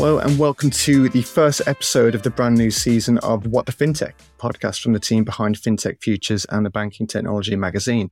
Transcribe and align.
Hello, 0.00 0.16
and 0.16 0.38
welcome 0.38 0.70
to 0.70 1.10
the 1.10 1.20
first 1.20 1.60
episode 1.66 2.14
of 2.14 2.22
the 2.22 2.30
brand 2.30 2.56
new 2.56 2.70
season 2.70 3.18
of 3.18 3.46
What 3.46 3.66
the 3.66 3.72
FinTech 3.72 4.14
podcast 4.38 4.80
from 4.80 4.94
the 4.94 4.98
team 4.98 5.24
behind 5.24 5.56
FinTech 5.56 6.00
Futures 6.00 6.46
and 6.46 6.64
the 6.64 6.70
Banking 6.70 7.06
Technology 7.06 7.54
magazine. 7.54 8.10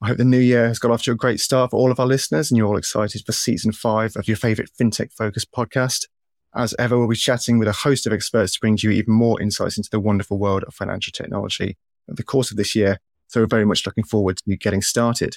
I 0.00 0.08
hope 0.08 0.16
the 0.16 0.24
new 0.24 0.38
year 0.38 0.68
has 0.68 0.78
got 0.78 0.90
off 0.90 1.02
to 1.02 1.10
a 1.10 1.14
great 1.14 1.38
start 1.38 1.70
for 1.70 1.76
all 1.76 1.90
of 1.90 2.00
our 2.00 2.06
listeners 2.06 2.50
and 2.50 2.56
you're 2.56 2.66
all 2.66 2.78
excited 2.78 3.26
for 3.26 3.32
season 3.32 3.72
five 3.72 4.16
of 4.16 4.26
your 4.26 4.38
favorite 4.38 4.70
FinTech 4.80 5.12
focused 5.12 5.52
podcast. 5.52 6.06
As 6.54 6.74
ever, 6.78 6.98
we'll 6.98 7.08
be 7.08 7.14
chatting 7.14 7.58
with 7.58 7.68
a 7.68 7.72
host 7.72 8.06
of 8.06 8.14
experts 8.14 8.54
to 8.54 8.60
bring 8.60 8.78
you 8.80 8.88
even 8.88 9.12
more 9.12 9.38
insights 9.38 9.76
into 9.76 9.90
the 9.90 10.00
wonderful 10.00 10.38
world 10.38 10.64
of 10.64 10.72
financial 10.72 11.12
technology 11.12 11.76
over 12.08 12.16
the 12.16 12.24
course 12.24 12.50
of 12.50 12.56
this 12.56 12.74
year. 12.74 13.00
So 13.26 13.40
we're 13.40 13.48
very 13.48 13.66
much 13.66 13.84
looking 13.84 14.04
forward 14.04 14.38
to 14.38 14.56
getting 14.56 14.80
started. 14.80 15.36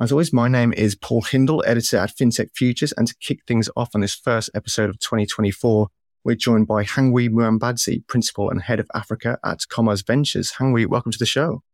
As 0.00 0.12
always, 0.12 0.32
my 0.32 0.46
name 0.46 0.72
is 0.74 0.94
Paul 0.94 1.22
Hindle, 1.22 1.64
editor 1.66 1.96
at 1.96 2.16
FinTech 2.16 2.54
Futures. 2.54 2.92
And 2.92 3.08
to 3.08 3.16
kick 3.16 3.40
things 3.48 3.68
off 3.76 3.90
on 3.96 4.00
this 4.00 4.14
first 4.14 4.48
episode 4.54 4.90
of 4.90 5.00
2024, 5.00 5.88
we're 6.22 6.36
joined 6.36 6.68
by 6.68 6.84
Hangwi 6.84 7.28
Muambadzi, 7.28 8.06
principal 8.06 8.48
and 8.48 8.62
head 8.62 8.78
of 8.78 8.88
Africa 8.94 9.40
at 9.44 9.62
Commerz 9.68 10.06
Ventures. 10.06 10.52
Hangwi, 10.52 10.86
welcome 10.86 11.10
to 11.10 11.18
the 11.18 11.26
show. 11.26 11.64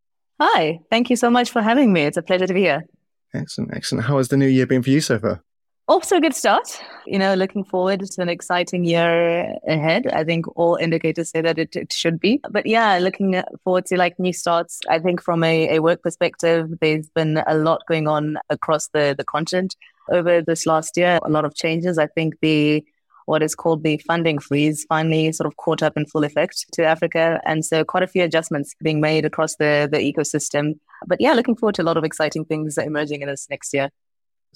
Hi, 0.40 0.80
thank 0.88 1.10
you 1.10 1.16
so 1.16 1.28
much 1.28 1.50
for 1.50 1.60
having 1.60 1.92
me. 1.92 2.04
It's 2.04 2.16
a 2.16 2.22
pleasure 2.22 2.46
to 2.46 2.54
be 2.54 2.62
here. 2.62 2.86
Excellent, 3.34 3.74
excellent. 3.74 4.06
How 4.06 4.16
has 4.16 4.28
the 4.28 4.38
new 4.38 4.48
year 4.48 4.66
been 4.66 4.82
for 4.82 4.88
you 4.88 5.02
so 5.02 5.18
far? 5.18 5.44
To 5.88 6.16
a 6.16 6.20
good 6.20 6.34
start. 6.34 6.80
You 7.06 7.18
know, 7.18 7.34
looking 7.34 7.64
forward 7.64 8.00
to 8.00 8.22
an 8.22 8.28
exciting 8.28 8.84
year 8.84 9.56
ahead. 9.66 10.06
I 10.08 10.24
think 10.24 10.46
all 10.56 10.76
indicators 10.76 11.30
say 11.30 11.40
that 11.42 11.58
it, 11.58 11.76
it 11.76 11.92
should 11.92 12.18
be. 12.20 12.40
But 12.50 12.66
yeah, 12.66 12.98
looking 12.98 13.42
forward 13.62 13.86
to 13.86 13.96
like 13.96 14.18
new 14.18 14.32
starts. 14.32 14.80
I 14.88 14.98
think 14.98 15.22
from 15.22 15.44
a, 15.44 15.76
a 15.76 15.82
work 15.82 16.02
perspective, 16.02 16.68
there's 16.80 17.08
been 17.10 17.42
a 17.46 17.54
lot 17.54 17.82
going 17.86 18.08
on 18.08 18.36
across 18.50 18.88
the, 18.88 19.14
the 19.16 19.24
continent 19.24 19.76
over 20.10 20.42
this 20.42 20.66
last 20.66 20.96
year. 20.96 21.18
A 21.22 21.30
lot 21.30 21.44
of 21.44 21.54
changes. 21.54 21.98
I 21.98 22.06
think 22.06 22.34
the 22.40 22.84
what 23.26 23.42
is 23.42 23.54
called 23.54 23.82
the 23.82 23.98
funding 24.06 24.38
freeze 24.38 24.84
finally 24.88 25.32
sort 25.32 25.46
of 25.46 25.56
caught 25.56 25.82
up 25.82 25.96
in 25.96 26.06
full 26.06 26.24
effect 26.24 26.66
to 26.72 26.84
Africa. 26.84 27.40
And 27.46 27.64
so 27.64 27.84
quite 27.84 28.02
a 28.02 28.08
few 28.08 28.22
adjustments 28.22 28.74
being 28.82 29.00
made 29.00 29.24
across 29.24 29.56
the, 29.56 29.88
the 29.90 29.98
ecosystem. 29.98 30.78
But 31.06 31.20
yeah, 31.20 31.32
looking 31.32 31.56
forward 31.56 31.76
to 31.76 31.82
a 31.82 31.84
lot 31.84 31.96
of 31.96 32.04
exciting 32.04 32.44
things 32.44 32.76
emerging 32.76 33.22
in 33.22 33.28
this 33.28 33.48
next 33.48 33.72
year. 33.72 33.90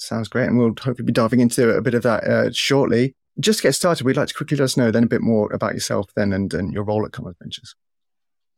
Sounds 0.01 0.29
great. 0.29 0.47
And 0.47 0.59
we'll 0.59 0.69
hopefully 0.69 1.05
be 1.05 1.13
diving 1.13 1.41
into 1.41 1.71
a 1.71 1.83
bit 1.83 1.95
of 1.95 2.03
that 2.03 2.25
uh, 2.25 2.53
shortly. 2.53 3.15
Just 3.41 3.61
to 3.61 3.65
get 3.65 3.75
started, 3.75 4.05
we'd 4.05 4.17
like 4.17 4.29
to 4.29 4.35
quickly 4.35 4.57
let 4.57 4.65
us 4.65 4.77
know 4.77 4.91
then 4.91 5.05
a 5.05 5.09
bit 5.09 5.21
more 5.21 5.53
about 5.53 5.75
yourself 5.75 6.07
then 6.17 6.33
and, 6.33 6.53
and 6.55 6.73
your 6.73 6.83
role 6.83 7.05
at 7.05 7.13
Commerz 7.13 7.37
Ventures. 7.41 7.75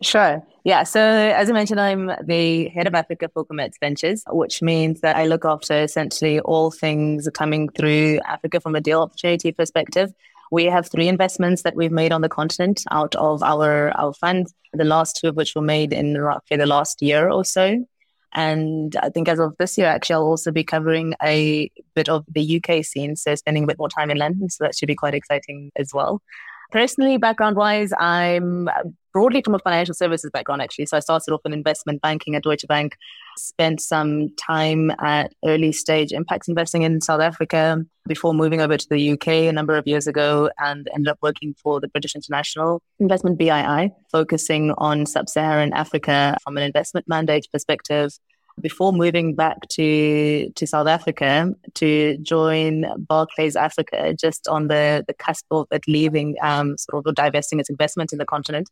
Sure. 0.03 0.43
Yeah. 0.65 0.85
So 0.85 1.01
as 1.01 1.51
I 1.51 1.53
mentioned, 1.53 1.79
I'm 1.79 2.11
the 2.25 2.69
head 2.69 2.87
of 2.87 2.95
Africa 2.95 3.29
for 3.33 3.45
Commerz 3.45 3.75
Ventures, 3.81 4.25
which 4.29 4.63
means 4.63 5.03
that 5.03 5.17
I 5.17 5.27
look 5.27 5.45
after 5.45 5.79
essentially 5.83 6.41
all 6.41 6.71
things 6.71 7.29
coming 7.35 7.69
through 7.69 8.21
Africa 8.27 8.61
from 8.61 8.75
a 8.75 8.81
deal 8.81 9.03
opportunity 9.03 9.53
perspective. 9.53 10.11
We 10.51 10.65
have 10.65 10.89
three 10.89 11.07
investments 11.07 11.63
that 11.63 11.77
we've 11.77 11.93
made 11.93 12.13
on 12.13 12.23
the 12.23 12.29
continent 12.31 12.83
out 12.91 13.15
of 13.17 13.43
our, 13.43 13.91
our 13.99 14.15
fund, 14.15 14.49
the 14.73 14.85
last 14.85 15.19
two 15.21 15.29
of 15.29 15.37
which 15.37 15.55
were 15.55 15.63
made 15.63 15.93
in 15.93 16.17
roughly 16.17 16.57
the 16.57 16.67
last 16.67 17.03
year 17.03 17.29
or 17.31 17.45
so. 17.45 17.85
And 18.33 18.95
I 18.97 19.09
think 19.11 19.29
as 19.29 19.39
of 19.39 19.57
this 19.59 19.77
year, 19.77 19.89
actually, 19.89 20.15
I'll 20.15 20.23
also 20.23 20.53
be 20.53 20.65
covering 20.65 21.15
a 21.23 21.71
bit 21.95 22.09
of 22.09 22.25
the 22.29 22.63
UK 22.63 22.85
scene, 22.85 23.17
so 23.17 23.35
spending 23.35 23.65
a 23.65 23.67
bit 23.67 23.79
more 23.79 23.89
time 23.89 24.11
in 24.11 24.19
London. 24.19 24.49
So 24.51 24.65
that 24.65 24.77
should 24.77 24.87
be 24.87 24.95
quite 24.95 25.15
exciting 25.15 25.73
as 25.77 25.93
well. 25.93 26.23
Personally, 26.71 27.17
background 27.17 27.57
wise, 27.57 27.93
I'm 27.99 28.69
broadly 29.13 29.43
from 29.43 29.55
a 29.55 29.59
financial 29.59 29.95
services 29.95 30.31
background, 30.31 30.63
actually. 30.63 30.87
So 30.87 30.97
I 30.97 31.01
started 31.01 31.33
off 31.33 31.41
in 31.45 31.53
investment 31.53 32.01
banking 32.01 32.35
at 32.37 32.43
Deutsche 32.43 32.67
Bank, 32.69 32.97
spent 33.37 33.81
some 33.81 34.35
time 34.37 34.93
at 35.01 35.33
early 35.45 35.73
stage 35.73 36.13
impact 36.13 36.49
investing 36.49 36.83
in 36.83 37.01
South 37.01 37.21
Africa 37.21 37.85
before 38.07 38.35
moving 38.35 38.61
over 38.61 38.77
to 38.77 38.87
the 38.89 39.13
UK 39.13 39.29
a 39.29 39.53
number 39.53 39.77
of 39.77 39.87
years 39.87 40.07
ago 40.07 40.51
and 40.59 40.89
ended 40.95 41.09
up 41.09 41.19
working 41.23 41.55
for 41.63 41.81
the 41.81 41.89
British 41.89 42.15
International 42.15 42.83
Investment 42.99 43.39
BII, 43.39 43.91
focusing 44.11 44.73
on 44.79 45.07
sub 45.07 45.29
Saharan 45.29 45.73
Africa 45.73 46.37
from 46.43 46.57
an 46.57 46.63
investment 46.63 47.07
mandate 47.09 47.47
perspective 47.53 48.13
before 48.61 48.93
moving 48.93 49.35
back 49.35 49.69
to 49.71 50.51
to 50.51 50.67
South 50.67 50.87
Africa 50.87 51.55
to 51.75 52.17
join 52.19 52.87
Barclays 52.99 53.57
Africa, 53.57 54.15
just 54.15 54.49
on 54.49 54.69
the 54.69 55.05
the 55.07 55.15
cusp 55.15 55.47
of 55.51 55.67
it 55.71 55.85
leaving, 55.89 56.37
um, 56.43 56.77
sort 56.79 57.07
of 57.07 57.15
divesting 57.15 57.61
its 57.61 57.71
investment 57.71 58.13
in 58.13 58.19
the 58.19 58.27
continent, 58.27 58.69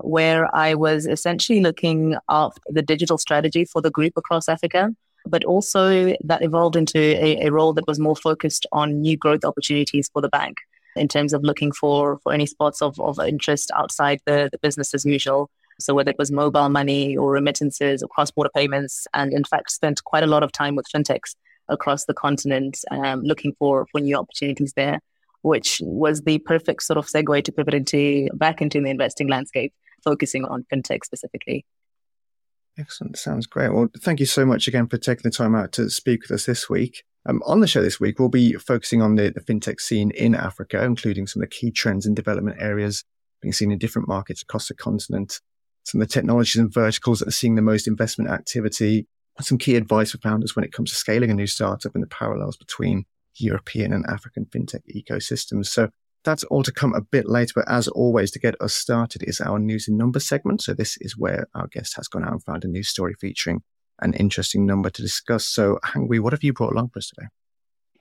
where 0.00 0.54
I 0.54 0.74
was 0.74 1.06
essentially 1.06 1.60
looking 1.60 2.16
after 2.28 2.60
the 2.68 2.82
digital 2.82 3.18
strategy 3.18 3.64
for 3.64 3.80
the 3.82 3.90
group 3.90 4.14
across 4.16 4.48
Africa. 4.48 4.90
But 5.26 5.44
also 5.44 6.16
that 6.24 6.42
evolved 6.42 6.76
into 6.76 6.98
a, 6.98 7.46
a 7.46 7.52
role 7.52 7.74
that 7.74 7.86
was 7.86 7.98
more 7.98 8.16
focused 8.16 8.66
on 8.72 9.02
new 9.02 9.18
growth 9.18 9.44
opportunities 9.44 10.08
for 10.10 10.22
the 10.22 10.30
bank 10.30 10.56
in 10.96 11.08
terms 11.08 11.32
of 11.32 11.42
looking 11.42 11.72
for 11.72 12.18
for 12.22 12.32
any 12.32 12.46
spots 12.46 12.80
of, 12.80 12.98
of 12.98 13.18
interest 13.20 13.70
outside 13.76 14.20
the, 14.24 14.48
the 14.50 14.58
business 14.58 14.94
as 14.94 15.04
usual 15.04 15.50
so 15.80 15.94
whether 15.94 16.10
it 16.10 16.18
was 16.18 16.30
mobile 16.30 16.68
money 16.68 17.16
or 17.16 17.32
remittances 17.32 18.02
or 18.02 18.08
cross-border 18.08 18.50
payments, 18.54 19.06
and 19.14 19.32
in 19.32 19.44
fact 19.44 19.70
spent 19.70 20.02
quite 20.04 20.22
a 20.22 20.26
lot 20.26 20.42
of 20.42 20.52
time 20.52 20.76
with 20.76 20.86
fintechs 20.94 21.34
across 21.68 22.04
the 22.04 22.14
continent, 22.14 22.78
um, 22.90 23.22
looking 23.22 23.54
for 23.58 23.86
for 23.90 24.00
new 24.00 24.16
opportunities 24.16 24.72
there, 24.74 25.00
which 25.42 25.80
was 25.84 26.22
the 26.22 26.38
perfect 26.38 26.82
sort 26.82 26.98
of 26.98 27.06
segue 27.06 27.44
to 27.44 27.52
pivot 27.52 27.74
into 27.74 28.28
back 28.34 28.60
into 28.60 28.80
the 28.80 28.90
investing 28.90 29.28
landscape, 29.28 29.72
focusing 30.02 30.44
on 30.44 30.64
fintech 30.72 31.04
specifically. 31.04 31.64
Excellent. 32.78 33.18
Sounds 33.18 33.46
great. 33.46 33.72
Well, 33.72 33.88
thank 33.98 34.20
you 34.20 34.26
so 34.26 34.46
much 34.46 34.68
again 34.68 34.86
for 34.86 34.96
taking 34.96 35.22
the 35.24 35.30
time 35.30 35.54
out 35.54 35.72
to 35.72 35.90
speak 35.90 36.22
with 36.22 36.30
us 36.30 36.46
this 36.46 36.70
week. 36.70 37.02
Um, 37.26 37.42
on 37.44 37.60
the 37.60 37.66
show 37.66 37.82
this 37.82 38.00
week, 38.00 38.18
we'll 38.18 38.30
be 38.30 38.54
focusing 38.54 39.02
on 39.02 39.16
the, 39.16 39.30
the 39.30 39.40
fintech 39.40 39.80
scene 39.80 40.10
in 40.12 40.34
Africa, 40.34 40.82
including 40.82 41.26
some 41.26 41.42
of 41.42 41.50
the 41.50 41.54
key 41.54 41.70
trends 41.70 42.06
and 42.06 42.16
development 42.16 42.56
areas 42.58 43.04
being 43.42 43.52
seen 43.52 43.70
in 43.70 43.78
different 43.78 44.08
markets 44.08 44.42
across 44.42 44.68
the 44.68 44.74
continent 44.74 45.40
some 45.84 46.00
of 46.00 46.08
the 46.08 46.12
technologies 46.12 46.60
and 46.60 46.72
verticals 46.72 47.20
that 47.20 47.28
are 47.28 47.32
seeing 47.32 47.54
the 47.54 47.62
most 47.62 47.86
investment 47.88 48.30
activity, 48.30 49.06
and 49.36 49.46
some 49.46 49.58
key 49.58 49.76
advice 49.76 50.12
for 50.12 50.18
founders 50.18 50.54
when 50.54 50.64
it 50.64 50.72
comes 50.72 50.90
to 50.90 50.96
scaling 50.96 51.30
a 51.30 51.34
new 51.34 51.46
startup 51.46 51.94
and 51.94 52.02
the 52.02 52.08
parallels 52.08 52.56
between 52.56 53.04
European 53.36 53.92
and 53.92 54.04
African 54.06 54.44
fintech 54.46 54.82
ecosystems. 54.94 55.66
So 55.66 55.88
that's 56.24 56.44
all 56.44 56.62
to 56.62 56.72
come 56.72 56.94
a 56.94 57.00
bit 57.00 57.28
later. 57.28 57.52
But 57.56 57.68
as 57.68 57.88
always, 57.88 58.30
to 58.32 58.38
get 58.38 58.60
us 58.60 58.74
started 58.74 59.22
is 59.22 59.40
our 59.40 59.58
news 59.58 59.88
and 59.88 59.96
number 59.96 60.20
segment. 60.20 60.62
So 60.62 60.74
this 60.74 60.96
is 60.98 61.16
where 61.16 61.48
our 61.54 61.66
guest 61.68 61.96
has 61.96 62.08
gone 62.08 62.24
out 62.24 62.32
and 62.32 62.44
found 62.44 62.64
a 62.64 62.68
news 62.68 62.88
story 62.88 63.14
featuring 63.18 63.62
an 64.02 64.14
interesting 64.14 64.66
number 64.66 64.90
to 64.90 65.02
discuss. 65.02 65.46
So 65.46 65.78
Hangwi, 65.84 66.20
what 66.20 66.32
have 66.32 66.44
you 66.44 66.52
brought 66.52 66.72
along 66.72 66.90
for 66.90 66.98
us 66.98 67.08
today? 67.08 67.28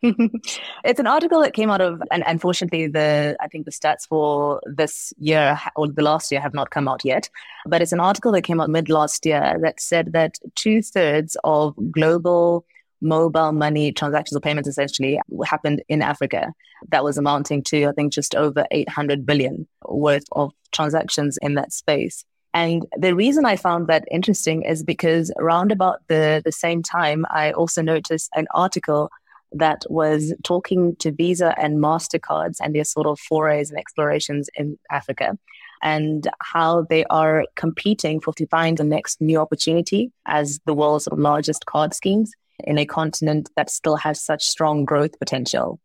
it's 0.83 0.99
an 0.99 1.07
article 1.07 1.41
that 1.41 1.53
came 1.53 1.69
out 1.69 1.81
of, 1.81 2.01
and 2.11 2.23
unfortunately, 2.25 2.87
the 2.87 3.35
I 3.41 3.47
think 3.47 3.65
the 3.65 3.71
stats 3.71 4.07
for 4.07 4.61
this 4.65 5.13
year 5.17 5.59
or 5.75 5.87
the 5.87 6.01
last 6.01 6.31
year 6.31 6.39
have 6.39 6.53
not 6.53 6.69
come 6.69 6.87
out 6.87 7.03
yet. 7.03 7.29
But 7.65 7.81
it's 7.81 7.91
an 7.91 7.99
article 7.99 8.31
that 8.31 8.43
came 8.43 8.61
out 8.61 8.69
mid 8.69 8.87
last 8.87 9.25
year 9.25 9.57
that 9.61 9.81
said 9.81 10.13
that 10.13 10.37
two 10.55 10.81
thirds 10.81 11.35
of 11.43 11.75
global 11.91 12.65
mobile 13.01 13.51
money 13.51 13.91
transactions 13.91 14.37
or 14.37 14.41
payments 14.41 14.69
essentially 14.69 15.19
happened 15.45 15.83
in 15.89 16.01
Africa. 16.01 16.53
That 16.91 17.03
was 17.03 17.17
amounting 17.17 17.63
to 17.63 17.87
I 17.87 17.91
think 17.91 18.13
just 18.13 18.35
over 18.35 18.65
800 18.71 19.25
billion 19.25 19.67
worth 19.85 20.25
of 20.31 20.53
transactions 20.71 21.37
in 21.41 21.55
that 21.55 21.73
space. 21.73 22.23
And 22.53 22.85
the 22.97 23.15
reason 23.15 23.45
I 23.45 23.57
found 23.57 23.87
that 23.87 24.07
interesting 24.09 24.63
is 24.63 24.83
because 24.83 25.31
around 25.37 25.71
about 25.71 25.99
the, 26.07 26.41
the 26.43 26.51
same 26.51 26.81
time, 26.81 27.25
I 27.29 27.51
also 27.51 27.81
noticed 27.81 28.29
an 28.33 28.47
article 28.55 29.11
that 29.51 29.83
was 29.89 30.33
talking 30.43 30.95
to 30.97 31.11
Visa 31.11 31.55
and 31.57 31.77
MasterCards 31.77 32.57
and 32.61 32.75
their 32.75 32.83
sort 32.83 33.07
of 33.07 33.19
forays 33.19 33.69
and 33.69 33.79
explorations 33.79 34.49
in 34.55 34.77
Africa 34.91 35.37
and 35.81 36.27
how 36.41 36.83
they 36.89 37.05
are 37.05 37.45
competing 37.55 38.19
for 38.19 38.33
to 38.33 38.45
find 38.47 38.77
the 38.77 38.83
next 38.83 39.21
new 39.21 39.39
opportunity 39.39 40.11
as 40.25 40.59
the 40.65 40.73
world's 40.73 41.07
largest 41.11 41.65
card 41.65 41.93
schemes 41.93 42.31
in 42.65 42.77
a 42.77 42.85
continent 42.85 43.49
that 43.55 43.69
still 43.69 43.95
has 43.95 44.21
such 44.21 44.43
strong 44.43 44.85
growth 44.85 45.17
potential. 45.19 45.79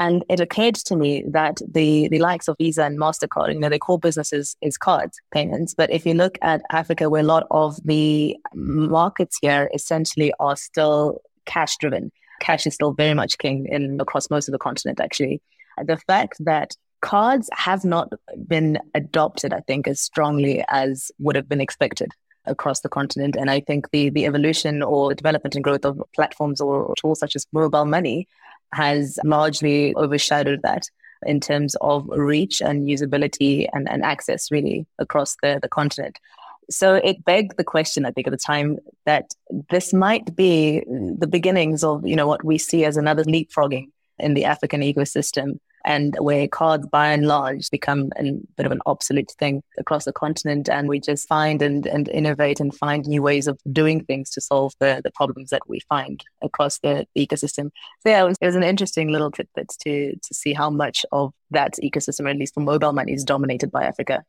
And 0.00 0.24
it 0.28 0.38
occurred 0.38 0.76
to 0.76 0.94
me 0.94 1.24
that 1.28 1.60
the, 1.68 2.08
the 2.08 2.20
likes 2.20 2.46
of 2.46 2.56
Visa 2.58 2.84
and 2.84 2.98
MasterCard, 2.98 3.52
you 3.52 3.58
know, 3.58 3.68
their 3.68 3.80
core 3.80 3.98
business 3.98 4.32
is, 4.32 4.56
is 4.62 4.78
cards 4.78 5.18
payments. 5.32 5.74
But 5.74 5.90
if 5.90 6.06
you 6.06 6.14
look 6.14 6.38
at 6.40 6.62
Africa, 6.70 7.10
where 7.10 7.22
a 7.22 7.24
lot 7.24 7.46
of 7.50 7.80
the 7.84 8.36
markets 8.54 9.38
here 9.42 9.68
essentially 9.74 10.32
are 10.38 10.56
still 10.56 11.20
cash 11.46 11.76
driven, 11.78 12.12
cash 12.40 12.66
is 12.66 12.74
still 12.74 12.92
very 12.92 13.14
much 13.14 13.38
king 13.38 13.66
in 13.66 14.00
across 14.00 14.30
most 14.30 14.48
of 14.48 14.52
the 14.52 14.58
continent, 14.58 15.00
actually. 15.00 15.40
The 15.82 15.96
fact 15.96 16.36
that 16.40 16.72
cards 17.00 17.48
have 17.52 17.84
not 17.84 18.12
been 18.46 18.78
adopted, 18.94 19.52
I 19.52 19.60
think, 19.60 19.86
as 19.86 20.00
strongly 20.00 20.64
as 20.68 21.10
would 21.18 21.36
have 21.36 21.48
been 21.48 21.60
expected 21.60 22.12
across 22.46 22.80
the 22.80 22.88
continent. 22.88 23.36
And 23.36 23.50
I 23.50 23.60
think 23.60 23.90
the, 23.90 24.10
the 24.10 24.26
evolution 24.26 24.82
or 24.82 25.14
development 25.14 25.54
and 25.54 25.62
growth 25.62 25.84
of 25.84 26.02
platforms 26.14 26.60
or 26.60 26.94
tools 26.98 27.20
such 27.20 27.36
as 27.36 27.46
mobile 27.52 27.84
money 27.84 28.26
has 28.72 29.18
largely 29.24 29.94
overshadowed 29.96 30.60
that 30.62 30.84
in 31.26 31.40
terms 31.40 31.74
of 31.80 32.06
reach 32.08 32.60
and 32.60 32.86
usability 32.86 33.68
and, 33.72 33.88
and 33.90 34.04
access 34.04 34.50
really 34.50 34.86
across 34.98 35.36
the, 35.42 35.58
the 35.60 35.68
continent. 35.68 36.18
So 36.70 36.94
it 36.96 37.24
begged 37.24 37.56
the 37.56 37.64
question, 37.64 38.04
I 38.04 38.10
think, 38.10 38.26
at 38.26 38.30
the 38.30 38.36
time 38.36 38.78
that 39.06 39.32
this 39.70 39.92
might 39.92 40.36
be 40.36 40.84
the 40.86 41.26
beginnings 41.26 41.82
of, 41.82 42.06
you 42.06 42.14
know, 42.14 42.26
what 42.26 42.44
we 42.44 42.58
see 42.58 42.84
as 42.84 42.96
another 42.96 43.24
leapfrogging 43.24 43.86
in 44.18 44.34
the 44.34 44.44
African 44.44 44.82
ecosystem, 44.82 45.58
and 45.84 46.14
where 46.18 46.46
cards 46.48 46.86
by 46.88 47.08
and 47.08 47.26
large 47.26 47.70
become 47.70 48.10
a 48.18 48.24
bit 48.56 48.66
of 48.66 48.72
an 48.72 48.80
obsolete 48.84 49.32
thing 49.38 49.62
across 49.78 50.04
the 50.04 50.12
continent. 50.12 50.68
And 50.68 50.88
we 50.88 51.00
just 51.00 51.26
find 51.26 51.62
and, 51.62 51.86
and 51.86 52.08
innovate 52.08 52.60
and 52.60 52.74
find 52.74 53.06
new 53.06 53.22
ways 53.22 53.46
of 53.46 53.58
doing 53.72 54.04
things 54.04 54.28
to 54.30 54.40
solve 54.40 54.74
the, 54.80 55.00
the 55.02 55.12
problems 55.12 55.48
that 55.50 55.62
we 55.68 55.80
find 55.88 56.22
across 56.42 56.80
the, 56.80 57.06
the 57.14 57.26
ecosystem. 57.26 57.70
So 58.00 58.10
yeah, 58.10 58.22
it 58.22 58.26
was, 58.26 58.36
it 58.42 58.46
was 58.46 58.56
an 58.56 58.64
interesting 58.64 59.10
little 59.10 59.30
tidbit 59.30 59.72
to, 59.84 60.12
to 60.14 60.34
see 60.34 60.52
how 60.52 60.68
much 60.68 61.06
of 61.12 61.32
that 61.52 61.74
ecosystem, 61.82 62.28
at 62.28 62.36
least 62.36 62.54
for 62.54 62.60
mobile 62.60 62.92
money, 62.92 63.12
is 63.12 63.24
dominated 63.24 63.70
by 63.70 63.84
Africa. 63.84 64.24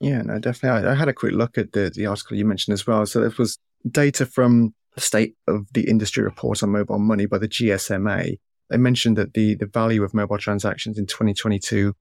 Yeah, 0.00 0.22
no, 0.22 0.38
definitely. 0.38 0.86
I, 0.86 0.92
I 0.92 0.94
had 0.94 1.08
a 1.08 1.14
quick 1.14 1.32
look 1.32 1.56
at 1.56 1.72
the, 1.72 1.90
the 1.94 2.06
article 2.06 2.36
you 2.36 2.44
mentioned 2.44 2.74
as 2.74 2.86
well. 2.86 3.06
So 3.06 3.22
it 3.22 3.38
was 3.38 3.58
data 3.90 4.26
from 4.26 4.74
the 4.94 5.00
state 5.00 5.34
of 5.46 5.66
the 5.72 5.88
industry 5.88 6.22
report 6.22 6.62
on 6.62 6.70
mobile 6.70 6.98
money 6.98 7.26
by 7.26 7.38
the 7.38 7.48
GSMA. 7.48 8.38
They 8.68 8.76
mentioned 8.76 9.16
that 9.16 9.34
the, 9.34 9.54
the 9.54 9.66
value 9.66 10.02
of 10.02 10.12
mobile 10.12 10.38
transactions 10.38 10.98
in 10.98 11.06
2022, 11.06 11.94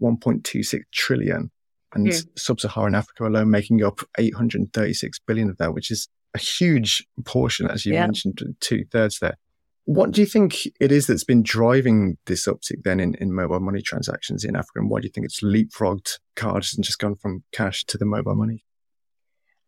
1.26 0.00 0.80
trillion, 0.92 1.50
and 1.94 2.06
yeah. 2.06 2.18
sub-Saharan 2.36 2.94
Africa 2.94 3.26
alone 3.26 3.50
making 3.50 3.82
up 3.82 4.00
836 4.18 5.18
billion 5.26 5.50
of 5.50 5.58
that, 5.58 5.74
which 5.74 5.90
is 5.90 6.08
a 6.34 6.38
huge 6.38 7.06
portion, 7.24 7.70
as 7.70 7.84
you 7.84 7.94
yeah. 7.94 8.06
mentioned, 8.06 8.40
two 8.60 8.84
thirds 8.90 9.18
there. 9.18 9.36
What 9.84 10.12
do 10.12 10.20
you 10.20 10.26
think 10.26 10.66
it 10.80 10.92
is 10.92 11.06
that's 11.08 11.24
been 11.24 11.42
driving 11.42 12.16
this 12.26 12.46
uptick 12.46 12.84
then 12.84 13.00
in, 13.00 13.14
in 13.16 13.32
mobile 13.32 13.60
money 13.60 13.82
transactions 13.82 14.44
in 14.44 14.54
Africa? 14.54 14.78
And 14.78 14.90
why 14.90 15.00
do 15.00 15.06
you 15.06 15.12
think 15.12 15.24
it's 15.24 15.42
leapfrogged 15.42 16.18
cards 16.36 16.74
and 16.74 16.84
just 16.84 16.98
gone 16.98 17.16
from 17.16 17.42
cash 17.52 17.84
to 17.86 17.98
the 17.98 18.04
mobile 18.04 18.36
money? 18.36 18.64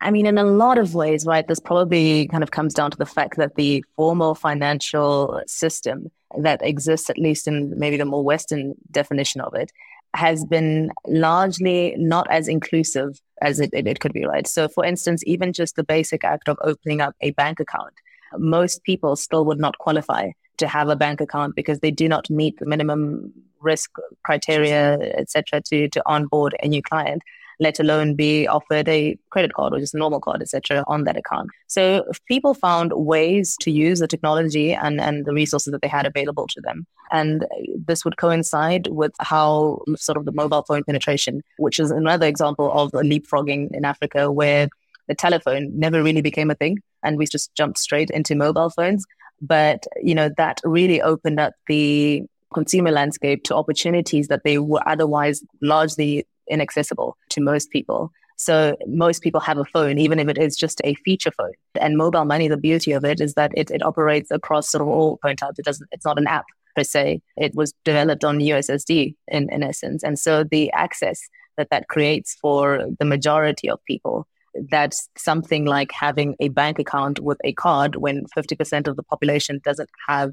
I 0.01 0.11
mean, 0.11 0.27
in 0.27 0.39
a 0.39 0.45
lot 0.45 0.79
of 0.79 0.95
ways, 0.95 1.25
right, 1.25 1.47
this 1.49 1.59
probably 1.59 2.29
kind 2.29 2.43
of 2.43 2.51
comes 2.51 2.75
down 2.75 2.91
to 2.91 2.99
the 2.99 3.07
fact 3.07 3.39
that 3.39 3.55
the 3.57 3.83
formal 3.97 4.35
financial 4.35 5.41
system 5.47 6.11
that 6.39 6.61
exists, 6.63 7.09
at 7.09 7.19
least 7.19 7.49
in 7.49 7.73
maybe 7.77 7.97
the 7.97 8.05
more 8.05 8.23
Western 8.23 8.75
definition 8.91 9.41
of 9.41 9.55
it, 9.55 9.73
has 10.15 10.45
been 10.45 10.91
largely 11.07 11.95
not 11.97 12.31
as 12.31 12.49
inclusive 12.49 13.21
as 13.41 13.61
it, 13.61 13.71
it, 13.73 13.87
it 13.87 14.01
could 14.01 14.13
be, 14.13 14.25
right? 14.25 14.47
So, 14.47 14.69
for 14.69 14.85
instance, 14.85 15.23
even 15.27 15.53
just 15.53 15.75
the 15.75 15.85
basic 15.85 16.23
act 16.23 16.49
of 16.49 16.59
opening 16.63 17.01
up 17.01 17.15
a 17.21 17.33
bank 17.33 17.59
account, 17.59 17.95
most 18.39 18.85
people 18.85 19.17
still 19.17 19.45
would 19.45 19.59
not 19.59 19.79
qualify 19.79 20.31
to 20.57 20.69
have 20.69 20.89
a 20.89 20.97
bank 20.97 21.21
account 21.21 21.57
because 21.57 21.81
they 21.81 21.91
do 21.91 22.09
not 22.09 22.31
meet 22.31 22.59
the 22.59 22.67
minimum 22.67 23.33
risk 23.61 23.91
criteria, 24.25 24.99
etc., 25.17 25.61
to 25.63 25.89
to 25.89 26.03
onboard 26.07 26.57
a 26.63 26.69
new 26.69 26.83
client 26.83 27.23
let 27.61 27.79
alone 27.81 28.15
be 28.15 28.47
offered 28.47 28.89
a 28.89 29.17
credit 29.31 29.55
card 29.55 29.73
or 29.73 29.79
just 29.79 29.95
a 29.95 29.99
normal 29.99 30.21
card, 30.21 30.43
etc., 30.43 30.85
on 30.87 31.05
that 31.05 31.17
account. 31.17 31.51
So 31.67 32.05
people 32.27 32.55
found 32.55 32.93
ways 32.93 33.57
to 33.61 33.71
use 33.71 34.01
the 34.01 34.09
technology 34.09 34.73
and, 34.73 35.01
and 35.01 35.25
the 35.25 35.33
resources 35.33 35.73
that 35.73 35.83
they 35.83 35.89
had 35.89 36.07
available 36.07 36.47
to 36.49 36.61
them. 36.61 36.87
And 37.11 37.47
this 37.77 38.05
would 38.05 38.17
coincide 38.17 38.89
with 38.89 39.13
how 39.21 39.83
sort 39.97 40.17
of 40.17 40.25
the 40.25 40.33
mobile 40.33 40.63
phone 40.63 40.85
penetration, 40.85 41.43
which 41.59 41.79
is 41.79 41.91
another 41.91 42.27
example 42.27 42.73
of 42.73 42.93
leapfrogging 42.93 43.71
in 43.73 43.85
Africa 43.85 44.31
where 44.31 44.69
the 45.07 45.15
telephone 45.15 45.71
never 45.79 46.03
really 46.03 46.23
became 46.23 46.51
a 46.51 46.55
thing 46.55 46.79
and 47.05 47.19
we 47.19 47.27
just 47.27 47.55
jumped 47.55 47.79
straight 47.79 48.11
into 48.11 48.35
mobile 48.35 48.71
phones. 48.71 49.05
But, 49.41 49.87
you 50.03 50.15
know, 50.15 50.31
that 50.37 50.61
really 50.65 51.03
opened 51.03 51.39
up 51.39 51.55
the 51.69 52.23
consumer 52.53 52.91
landscape 52.91 53.45
to 53.45 53.55
opportunities 53.55 54.29
that 54.29 54.43
they 54.45 54.59
were 54.59 54.87
otherwise 54.87 55.43
largely 55.61 56.27
inaccessible 56.49 57.17
to 57.31 57.41
most 57.41 57.71
people. 57.71 58.11
So 58.37 58.77
most 58.87 59.23
people 59.23 59.41
have 59.41 59.59
a 59.59 59.65
phone, 59.65 59.99
even 59.99 60.19
if 60.19 60.29
it 60.29 60.39
is 60.39 60.57
just 60.57 60.81
a 60.85 60.95
feature 61.05 61.31
phone. 61.31 61.53
And 61.81 61.97
mobile 61.97 62.25
money, 62.25 62.49
the 62.49 62.57
beauty 62.57 62.93
of 62.93 63.05
it 63.05 63.21
is 63.21 63.35
that 63.35 63.53
it, 63.57 63.71
it 63.71 63.83
operates 63.83 64.31
across 64.31 64.71
sort 64.71 64.83
of 64.83 64.89
all 64.89 65.19
phone 65.23 65.37
types. 65.37 65.59
It 65.59 65.65
doesn't, 65.65 65.89
it's 65.93 66.05
not 66.05 66.19
an 66.19 66.27
app 66.27 66.47
per 66.75 66.85
se. 66.85 67.23
It 67.37 67.55
was 67.55 67.75
developed 67.85 68.25
on 68.25 68.39
USSD 68.39 69.15
in, 69.29 69.49
in 69.51 69.63
essence. 69.63 70.03
And 70.03 70.19
so 70.19 70.45
the 70.45 70.71
access 70.73 71.21
that 71.57 71.71
that 71.71 71.89
creates 71.89 72.35
for 72.35 72.87
the 72.99 73.05
majority 73.05 73.71
of 73.71 73.85
people, 73.85 74.27
that's 74.71 75.09
something 75.17 75.65
like 75.65 75.93
having 75.93 76.37
a 76.41 76.49
bank 76.49 76.79
account 76.79 77.21
with 77.21 77.39
a 77.45 77.53
card 77.53 77.97
when 77.97 78.25
50% 78.37 78.87
of 78.87 78.97
the 78.97 79.03
population 79.03 79.61
doesn't 79.65 79.91
have 80.09 80.33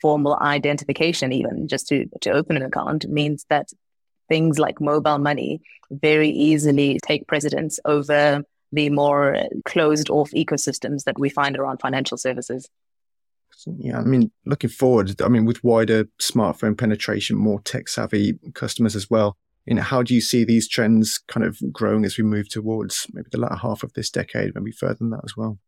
formal 0.00 0.36
identification 0.40 1.32
even 1.32 1.68
just 1.68 1.86
to, 1.88 2.06
to 2.20 2.30
open 2.30 2.56
an 2.56 2.62
account 2.62 3.06
means 3.08 3.46
that 3.48 3.68
things 4.28 4.58
like 4.58 4.80
mobile 4.80 5.18
money 5.18 5.60
very 5.90 6.28
easily 6.30 6.98
take 7.06 7.26
precedence 7.26 7.78
over 7.84 8.42
the 8.72 8.88
more 8.90 9.36
closed 9.64 10.10
off 10.10 10.30
ecosystems 10.32 11.04
that 11.04 11.18
we 11.18 11.28
find 11.28 11.56
around 11.56 11.78
financial 11.78 12.16
services. 12.16 12.68
Yeah, 13.78 13.98
I 13.98 14.02
mean, 14.02 14.32
looking 14.46 14.70
forward, 14.70 15.20
I 15.20 15.28
mean, 15.28 15.44
with 15.44 15.62
wider 15.62 16.08
smartphone 16.20 16.76
penetration, 16.76 17.36
more 17.36 17.60
tech 17.60 17.88
savvy 17.88 18.38
customers 18.54 18.96
as 18.96 19.10
well, 19.10 19.36
you 19.66 19.74
know, 19.74 19.82
how 19.82 20.02
do 20.02 20.14
you 20.14 20.20
see 20.20 20.44
these 20.44 20.68
trends 20.68 21.18
kind 21.28 21.46
of 21.46 21.58
growing 21.72 22.04
as 22.04 22.16
we 22.16 22.24
move 22.24 22.48
towards 22.48 23.06
maybe 23.12 23.28
the 23.30 23.38
latter 23.38 23.56
half 23.56 23.82
of 23.82 23.92
this 23.94 24.10
decade, 24.10 24.54
maybe 24.54 24.72
further 24.72 24.94
than 24.94 25.10
that 25.10 25.22
as 25.24 25.36
well? 25.36 25.58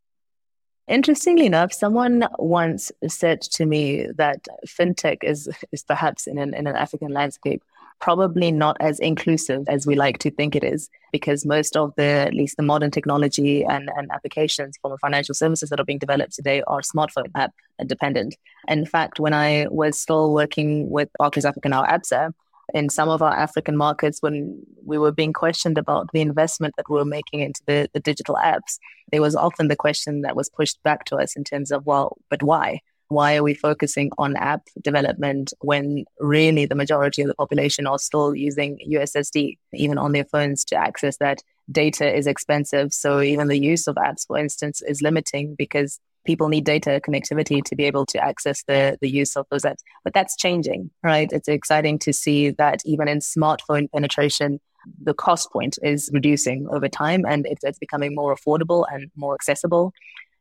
Interestingly 0.87 1.47
enough, 1.47 1.73
someone 1.73 2.27
once 2.39 2.93
said 3.09 3.41
to 3.41 3.65
me 3.65 4.07
that 4.17 4.47
fintech 4.67 5.19
is 5.23 5.49
is 5.73 5.83
perhaps 5.83 6.27
in 6.27 6.37
an 6.39 6.53
in 6.55 6.67
an 6.67 6.77
African 6.77 7.11
landscape 7.11 7.63
probably 8.01 8.51
not 8.51 8.77
as 8.81 8.99
inclusive 9.01 9.65
as 9.69 9.87
we 9.87 9.95
like 9.95 10.19
to 10.19 10.31
think 10.31 10.55
it 10.55 10.65
is, 10.65 10.91
because 11.13 11.47
most 11.47 11.77
of 11.77 11.95
the, 11.97 12.05
at 12.05 12.35
least 12.35 12.57
the 12.57 12.63
modern 12.63 12.91
technology 12.91 13.65
and, 13.65 13.91
and 13.97 14.11
applications 14.11 14.77
from 14.83 14.97
financial 14.99 15.35
services 15.35 15.71
that 15.71 15.81
are 15.81 15.85
being 15.85 15.99
developed 15.99 16.35
today 16.35 16.63
are 16.67 16.81
smartphone 16.81 17.31
app 17.35 17.55
dependent. 17.87 18.37
In 18.69 18.85
fact, 18.85 19.21
when 19.21 19.33
I 19.33 19.67
was 19.71 19.99
still 19.99 20.33
working 20.33 20.91
with 20.91 21.09
Barclays 21.19 21.45
Africa 21.45 21.69
now 21.69 21.85
ABSA, 21.85 22.33
in 22.73 22.89
some 22.89 23.09
of 23.09 23.23
our 23.23 23.35
African 23.35 23.77
markets, 23.77 24.19
when 24.21 24.63
we 24.85 24.99
were 24.99 25.13
being 25.13 25.33
questioned 25.33 25.79
about 25.79 26.11
the 26.13 26.21
investment 26.21 26.75
that 26.77 26.89
we 26.89 26.97
were 26.97 27.05
making 27.05 27.41
into 27.41 27.61
the, 27.67 27.89
the 27.93 28.01
digital 28.01 28.37
apps, 28.37 28.79
there 29.13 29.21
was 29.23 29.37
often 29.37 29.69
the 29.69 29.77
question 29.77 30.23
that 30.23 30.37
was 30.37 30.49
pushed 30.49 30.83
back 30.83 31.05
to 31.07 31.17
us 31.17 31.37
in 31.37 31.45
terms 31.45 31.71
of, 31.71 31.85
well, 31.85 32.17
but 32.31 32.43
why? 32.43 32.81
why 33.09 33.37
are 33.37 33.43
we 33.43 33.55
focusing 33.55 34.11
on 34.19 34.37
app 34.37 34.63
development 34.83 35.53
when 35.61 36.05
really 36.21 36.67
the 36.67 36.75
majority 36.75 37.23
of 37.23 37.29
the 37.29 37.35
population 37.35 37.87
are 37.87 37.99
still 37.99 38.35
using 38.35 38.79
USSD, 38.91 39.59
even 39.73 39.99
on 39.99 40.13
their 40.13 40.25
phones 40.25 40.65
to 40.67 40.77
access 40.77 41.17
that? 41.19 41.43
Data 41.71 42.15
is 42.15 42.27
expensive. 42.27 42.93
So 42.93 43.21
even 43.21 43.49
the 43.49 43.59
use 43.59 43.87
of 43.87 43.97
apps, 43.97 44.27
for 44.27 44.37
instance, 44.37 44.83
is 44.83 45.01
limiting 45.01 45.55
because 45.55 45.99
people 46.25 46.49
need 46.49 46.65
data 46.65 47.01
connectivity 47.07 47.63
to 47.65 47.77
be 47.77 47.85
able 47.85 48.07
to 48.07 48.19
access 48.23 48.63
the, 48.67 48.99
the 49.01 49.09
use 49.09 49.37
of 49.37 49.47
those 49.51 49.63
apps. 49.63 49.83
But 50.03 50.15
that's 50.15 50.37
changing, 50.37 50.91
right? 51.03 51.31
It's 51.33 51.49
exciting 51.49 51.99
to 52.01 52.13
see 52.13 52.51
that 52.51 52.81
even 52.85 53.09
in 53.09 53.19
smartphone 53.19 53.91
penetration, 53.93 54.61
the 55.03 55.15
cost 55.15 55.51
point 55.53 55.79
is 55.83 56.11
reducing 56.13 56.69
over 56.71 56.89
time 56.89 57.25
and 57.27 57.47
it's, 57.47 57.65
it's 57.65 57.79
becoming 57.79 58.15
more 58.15 58.35
affordable 58.35 58.85
and 58.93 59.11
more 59.17 59.35
accessible 59.35 59.93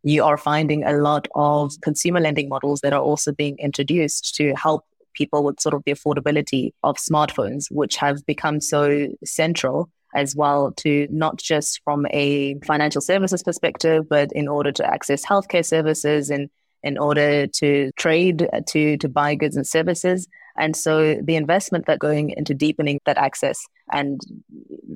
you 0.03 0.23
are 0.23 0.37
finding 0.37 0.83
a 0.83 0.93
lot 0.93 1.27
of 1.33 1.73
consumer 1.81 2.19
lending 2.19 2.49
models 2.49 2.81
that 2.81 2.93
are 2.93 3.01
also 3.01 3.31
being 3.31 3.57
introduced 3.57 4.35
to 4.35 4.53
help 4.55 4.85
people 5.13 5.43
with 5.43 5.59
sort 5.59 5.73
of 5.73 5.83
the 5.85 5.93
affordability 5.93 6.73
of 6.83 6.97
smartphones, 6.97 7.71
which 7.71 7.95
have 7.95 8.25
become 8.25 8.59
so 8.59 9.07
central 9.23 9.89
as 10.13 10.35
well 10.35 10.71
to 10.77 11.07
not 11.09 11.37
just 11.37 11.81
from 11.83 12.05
a 12.11 12.55
financial 12.65 13.01
services 13.01 13.43
perspective, 13.43 14.07
but 14.09 14.31
in 14.33 14.47
order 14.47 14.71
to 14.71 14.85
access 14.85 15.25
healthcare 15.25 15.65
services 15.65 16.29
and 16.29 16.49
in 16.83 16.97
order 16.97 17.47
to 17.47 17.91
trade, 17.97 18.47
to, 18.67 18.97
to 18.97 19.09
buy 19.09 19.35
goods 19.35 19.55
and 19.55 19.65
services. 19.65 20.27
And 20.57 20.75
so 20.75 21.15
the 21.23 21.35
investment 21.35 21.85
that 21.87 21.99
going 21.99 22.31
into 22.31 22.53
deepening 22.53 22.99
that 23.05 23.17
access 23.17 23.65
and 23.91 24.21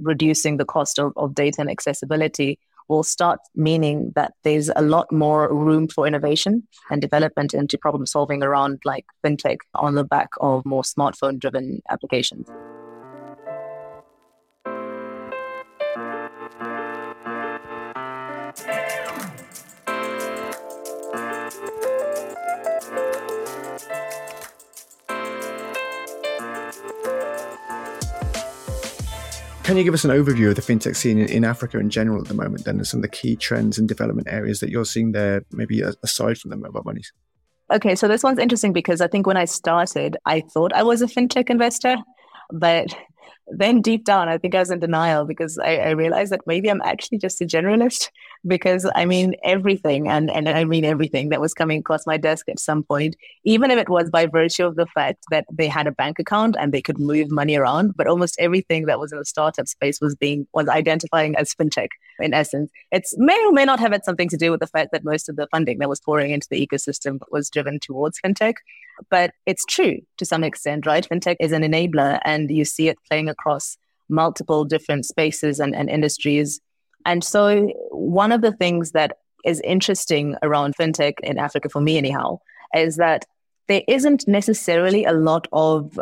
reducing 0.02 0.58
the 0.58 0.66
cost 0.66 1.00
of, 1.00 1.14
of 1.16 1.34
data 1.34 1.62
and 1.62 1.70
accessibility 1.70 2.60
will 2.88 3.04
start 3.04 3.40
meaning 3.56 4.12
that 4.16 4.34
there's 4.44 4.70
a 4.76 4.82
lot 4.82 5.12
more 5.12 5.54
room 5.54 5.88
for 5.88 6.08
innovation 6.08 6.66
and 6.90 7.02
development 7.02 7.54
into 7.54 7.78
problem 7.78 8.06
solving 8.06 8.44
around 8.44 8.80
like 8.86 9.06
fintech 9.26 9.58
on 9.76 9.96
the 9.96 10.04
back 10.04 10.30
of 10.40 10.66
more 10.66 10.84
smartphone 10.84 11.38
driven 11.40 11.82
applications. 11.90 12.48
Can 29.68 29.76
you 29.76 29.84
give 29.84 29.94
us 29.94 30.06
an 30.06 30.12
overview 30.12 30.48
of 30.48 30.56
the 30.56 30.62
fintech 30.62 30.96
scene 30.96 31.20
in, 31.20 31.44
Africa 31.44 31.78
in 31.78 31.90
general 31.90 32.22
at 32.22 32.30
the 32.30 32.34
moment, 32.34 32.64
then, 32.64 32.78
and 32.78 32.88
some 32.88 33.00
of 33.00 33.02
the 33.02 33.10
key 33.10 33.36
trends 33.36 33.78
and 33.78 33.86
development 33.86 34.30
areas 34.32 34.62
that 34.62 34.70
you're 34.70 34.86
seeing 34.86 35.12
there, 35.12 35.44
maybe 35.52 35.82
aside 35.82 36.38
from 36.38 36.52
the 36.52 36.56
mobile 36.56 36.84
monies? 36.86 37.12
Okay, 37.70 37.94
so 37.94 38.08
this 38.08 38.24
one's 38.24 38.40
interesting 38.40 38.72
because 38.72 39.02
I 39.02 39.10
think 39.10 39.28
when 39.28 39.36
I 39.36 39.44
started, 39.44 40.16
I 40.26 40.40
thought 40.40 40.72
I 40.72 40.84
was 40.84 41.02
a 41.02 41.06
fintech 41.06 41.50
investor, 41.50 41.98
but 42.50 42.96
then 43.58 43.82
deep 43.82 44.06
down, 44.06 44.30
I 44.30 44.38
think 44.38 44.56
I 44.56 44.60
was 44.60 44.72
in 44.72 44.80
denial 44.80 45.26
because 45.26 45.58
I, 45.58 45.76
I, 45.76 45.90
realized 45.90 46.32
that 46.32 46.48
maybe 46.48 46.70
I'm 46.70 46.82
actually 46.84 47.18
just 47.18 47.42
a 47.42 47.46
generalist 47.46 48.10
because 48.48 48.90
I 48.96 49.06
mean 49.06 49.36
everything 49.44 50.08
and, 50.08 50.32
and 50.32 50.48
I 50.48 50.64
mean 50.64 50.86
everything 50.86 51.30
that 51.30 51.42
was 51.42 51.54
coming 51.54 51.80
across 51.80 52.06
my 52.06 52.18
desk 52.18 52.48
at 52.50 52.60
some 52.60 52.84
point, 52.84 53.16
even 53.44 53.72
if 53.72 53.78
it 53.78 53.90
was 53.90 54.10
by 54.10 54.26
virtue 54.26 54.66
of 54.66 54.76
the 54.76 54.88
fact 54.88 55.24
that 55.32 55.46
they 55.52 55.68
had 55.68 55.88
a 55.88 55.92
bank 55.92 56.20
account 56.20 56.56
and 56.60 56.72
they 56.72 56.82
could 56.82 57.00
move 57.00 57.30
money 57.32 57.56
around, 57.56 57.96
but 57.96 58.08
almost 58.08 58.36
everything 58.40 58.86
that 58.86 59.00
was 59.00 59.12
in 59.12 59.20
the 59.20 59.26
startup 59.26 59.68
space 59.68 60.00
was 60.02 60.16
being 60.16 60.48
was 60.54 60.68
identifying 60.68 61.36
as 61.36 61.54
fintech 61.54 61.90
in 62.20 62.34
essence. 62.34 62.72
It's 62.92 63.14
may 63.18 63.38
or 63.46 63.52
may 63.52 63.66
not 63.66 63.80
have 63.80 63.92
had 63.92 64.06
something 64.06 64.30
to 64.30 64.38
do 64.38 64.52
with 64.52 64.60
the 64.60 64.68
fact 64.68 64.92
that 64.92 65.04
most 65.04 65.30
of 65.30 65.36
the 65.36 65.48
funding 65.52 65.80
that 65.80 65.90
was 65.90 66.00
pouring 66.00 66.32
into 66.32 66.48
the 66.50 66.66
ecosystem 66.66 67.20
was 67.32 67.50
driven 67.50 67.80
towards 67.80 68.20
fintech. 68.20 68.56
But 69.10 69.32
it's 69.46 69.66
true 69.66 70.00
to 70.18 70.26
some 70.26 70.44
extent, 70.44 70.86
right? 70.86 71.08
Fintech 71.08 71.38
is 71.40 71.52
an 71.52 71.62
enabler 71.62 72.20
and 72.24 72.50
you 72.50 72.66
see 72.66 72.88
it 72.88 72.98
playing 73.08 73.30
across 73.30 73.78
multiple 74.10 74.66
different 74.66 75.06
spaces 75.06 75.60
and, 75.60 75.76
and 75.76 75.90
industries. 75.90 76.60
And 77.06 77.24
so, 77.24 77.72
one 77.98 78.32
of 78.32 78.42
the 78.42 78.52
things 78.52 78.92
that 78.92 79.18
is 79.46 79.62
interesting 79.62 80.36
around 80.44 80.76
fintech 80.76 81.20
in 81.22 81.38
Africa, 81.38 81.70
for 81.70 81.82
me 81.82 81.98
anyhow, 81.98 82.40
is 82.76 82.98
that 82.98 83.26
there 83.68 83.84
isn't 83.88 84.28
necessarily 84.28 85.04
a 85.06 85.14
lot 85.14 85.48
of 85.52 86.00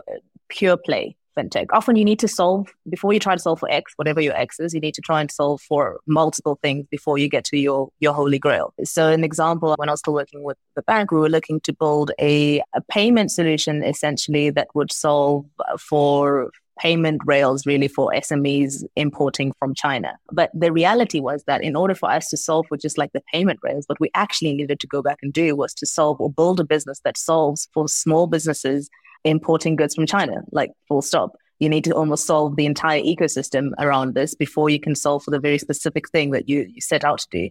pure 0.50 0.78
play 0.78 1.16
fintech. 1.38 1.68
Often 1.74 1.98
you 1.98 2.06
need 2.06 2.20
to 2.20 2.28
solve, 2.28 2.74
before 2.90 3.12
you 3.14 3.20
try 3.20 3.36
to 3.36 3.42
solve 3.42 3.60
for 3.60 3.70
X, 3.70 3.94
whatever 3.98 4.22
your 4.22 4.36
X 4.36 4.60
is, 4.60 4.74
you 4.74 4.80
need 4.80 4.94
to 4.94 5.02
try 5.02 5.20
and 5.20 5.30
solve 5.30 5.62
for 5.62 6.00
multiple 6.08 6.58
things 6.62 6.86
before 6.90 7.18
you 7.18 7.28
get 7.28 7.44
to 7.46 7.58
your, 7.58 7.90
your 8.00 8.14
holy 8.14 8.40
grail. 8.40 8.74
So 8.84 9.10
an 9.10 9.24
example, 9.24 9.75
when 9.78 9.90
I 9.90 9.94
was 9.94 10.00
still 10.00 10.14
working 10.14 10.44
with 10.44 10.58
the 10.75 10.82
bank, 10.84 11.12
we 11.12 11.20
were 11.20 11.30
looking 11.30 11.60
to 11.62 11.74
build 11.74 12.12
a, 12.20 12.60
a 12.74 12.82
payment 12.90 13.32
solution 13.32 13.84
essentially 13.84 14.50
that 14.52 14.70
would 14.74 14.92
solve 14.92 15.46
for 15.78 16.52
payment 16.79 17.22
rails 17.25 17.65
really 17.65 17.88
for 17.88 18.12
SMEs 18.12 18.84
importing 18.96 19.53
from 19.60 19.74
China. 19.74 20.17
But 20.32 20.51
the 20.53 20.72
reality 20.72 21.20
was 21.20 21.44
that 21.46 21.63
in 21.63 21.75
order 21.75 21.96
for 21.96 22.10
us 22.10 22.29
to 22.29 22.38
solve 22.38 22.65
for 22.67 22.77
just 22.77 22.98
like 22.98 23.13
the 23.13 23.24
payment 23.34 23.60
rails, 23.63 23.86
what 23.88 24.00
we 24.00 24.10
actually 24.13 24.53
needed 24.53 24.79
to 24.79 24.88
go 24.88 25.01
back 25.01 25.20
and 25.22 25.32
do 25.32 25.55
was 25.55 25.74
to 25.75 25.86
solve 25.86 26.20
or 26.20 26.32
build 26.32 26.60
a 26.60 26.65
business 26.65 27.00
that 27.03 27.17
solves 27.17 27.67
for 27.74 27.88
small 27.88 28.27
businesses 28.27 28.89
importing 29.24 29.75
goods 29.75 29.96
from 29.96 30.05
China, 30.05 30.44
like 30.51 30.72
full 30.88 31.01
stop. 31.01 31.36
You 31.60 31.70
need 31.70 31.86
to 31.86 31.96
almost 31.96 32.25
solve 32.25 32.58
the 32.58 32.65
entire 32.65 33.01
ecosystem 33.01 33.72
around 33.79 34.13
this 34.13 34.36
before 34.36 34.70
you 34.70 34.79
can 34.79 34.94
solve 34.94 35.24
for 35.24 35.32
the 35.32 35.39
very 35.39 35.58
specific 35.58 36.10
thing 36.10 36.32
that 36.32 36.50
you, 36.50 36.67
you 36.70 36.82
set 36.82 37.05
out 37.05 37.20
to 37.20 37.27
do. 37.32 37.50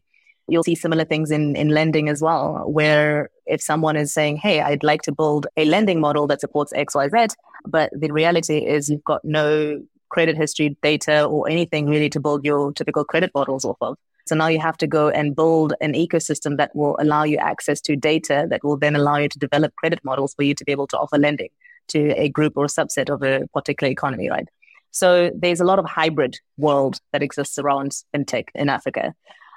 You'll 0.48 0.64
see 0.64 0.74
similar 0.74 1.04
things 1.04 1.30
in, 1.30 1.56
in 1.56 1.68
lending 1.68 2.08
as 2.08 2.20
well, 2.20 2.64
where 2.66 3.30
if 3.46 3.62
someone 3.62 3.96
is 3.96 4.12
saying, 4.12 4.36
Hey, 4.38 4.60
I'd 4.60 4.82
like 4.82 5.02
to 5.02 5.12
build 5.12 5.46
a 5.56 5.64
lending 5.64 6.00
model 6.00 6.26
that 6.26 6.40
supports 6.40 6.72
XYZ, 6.72 7.34
but 7.66 7.90
the 7.98 8.10
reality 8.12 8.58
is 8.58 8.88
you've 8.88 9.04
got 9.04 9.24
no 9.24 9.80
credit 10.10 10.36
history 10.36 10.76
data 10.82 11.24
or 11.24 11.48
anything 11.48 11.88
really 11.88 12.10
to 12.10 12.20
build 12.20 12.44
your 12.44 12.72
typical 12.72 13.04
credit 13.04 13.30
models 13.34 13.64
off 13.64 13.78
of. 13.80 13.96
So 14.26 14.34
now 14.34 14.46
you 14.46 14.60
have 14.60 14.78
to 14.78 14.86
go 14.86 15.08
and 15.10 15.36
build 15.36 15.74
an 15.80 15.92
ecosystem 15.92 16.56
that 16.56 16.74
will 16.74 16.96
allow 16.98 17.24
you 17.24 17.36
access 17.36 17.80
to 17.82 17.96
data 17.96 18.46
that 18.48 18.64
will 18.64 18.78
then 18.78 18.96
allow 18.96 19.16
you 19.16 19.28
to 19.28 19.38
develop 19.38 19.74
credit 19.76 20.00
models 20.02 20.34
for 20.34 20.44
you 20.44 20.54
to 20.54 20.64
be 20.64 20.72
able 20.72 20.86
to 20.88 20.98
offer 20.98 21.18
lending 21.18 21.50
to 21.88 22.10
a 22.12 22.28
group 22.30 22.54
or 22.56 22.64
a 22.64 22.68
subset 22.68 23.10
of 23.12 23.22
a 23.22 23.46
particular 23.52 23.90
economy, 23.90 24.30
right? 24.30 24.48
So 24.92 25.30
there's 25.36 25.60
a 25.60 25.64
lot 25.64 25.78
of 25.78 25.84
hybrid 25.84 26.38
world 26.56 27.00
that 27.12 27.22
exists 27.22 27.58
around 27.58 27.96
fintech 28.14 28.44
in 28.54 28.68
Africa. 28.68 29.14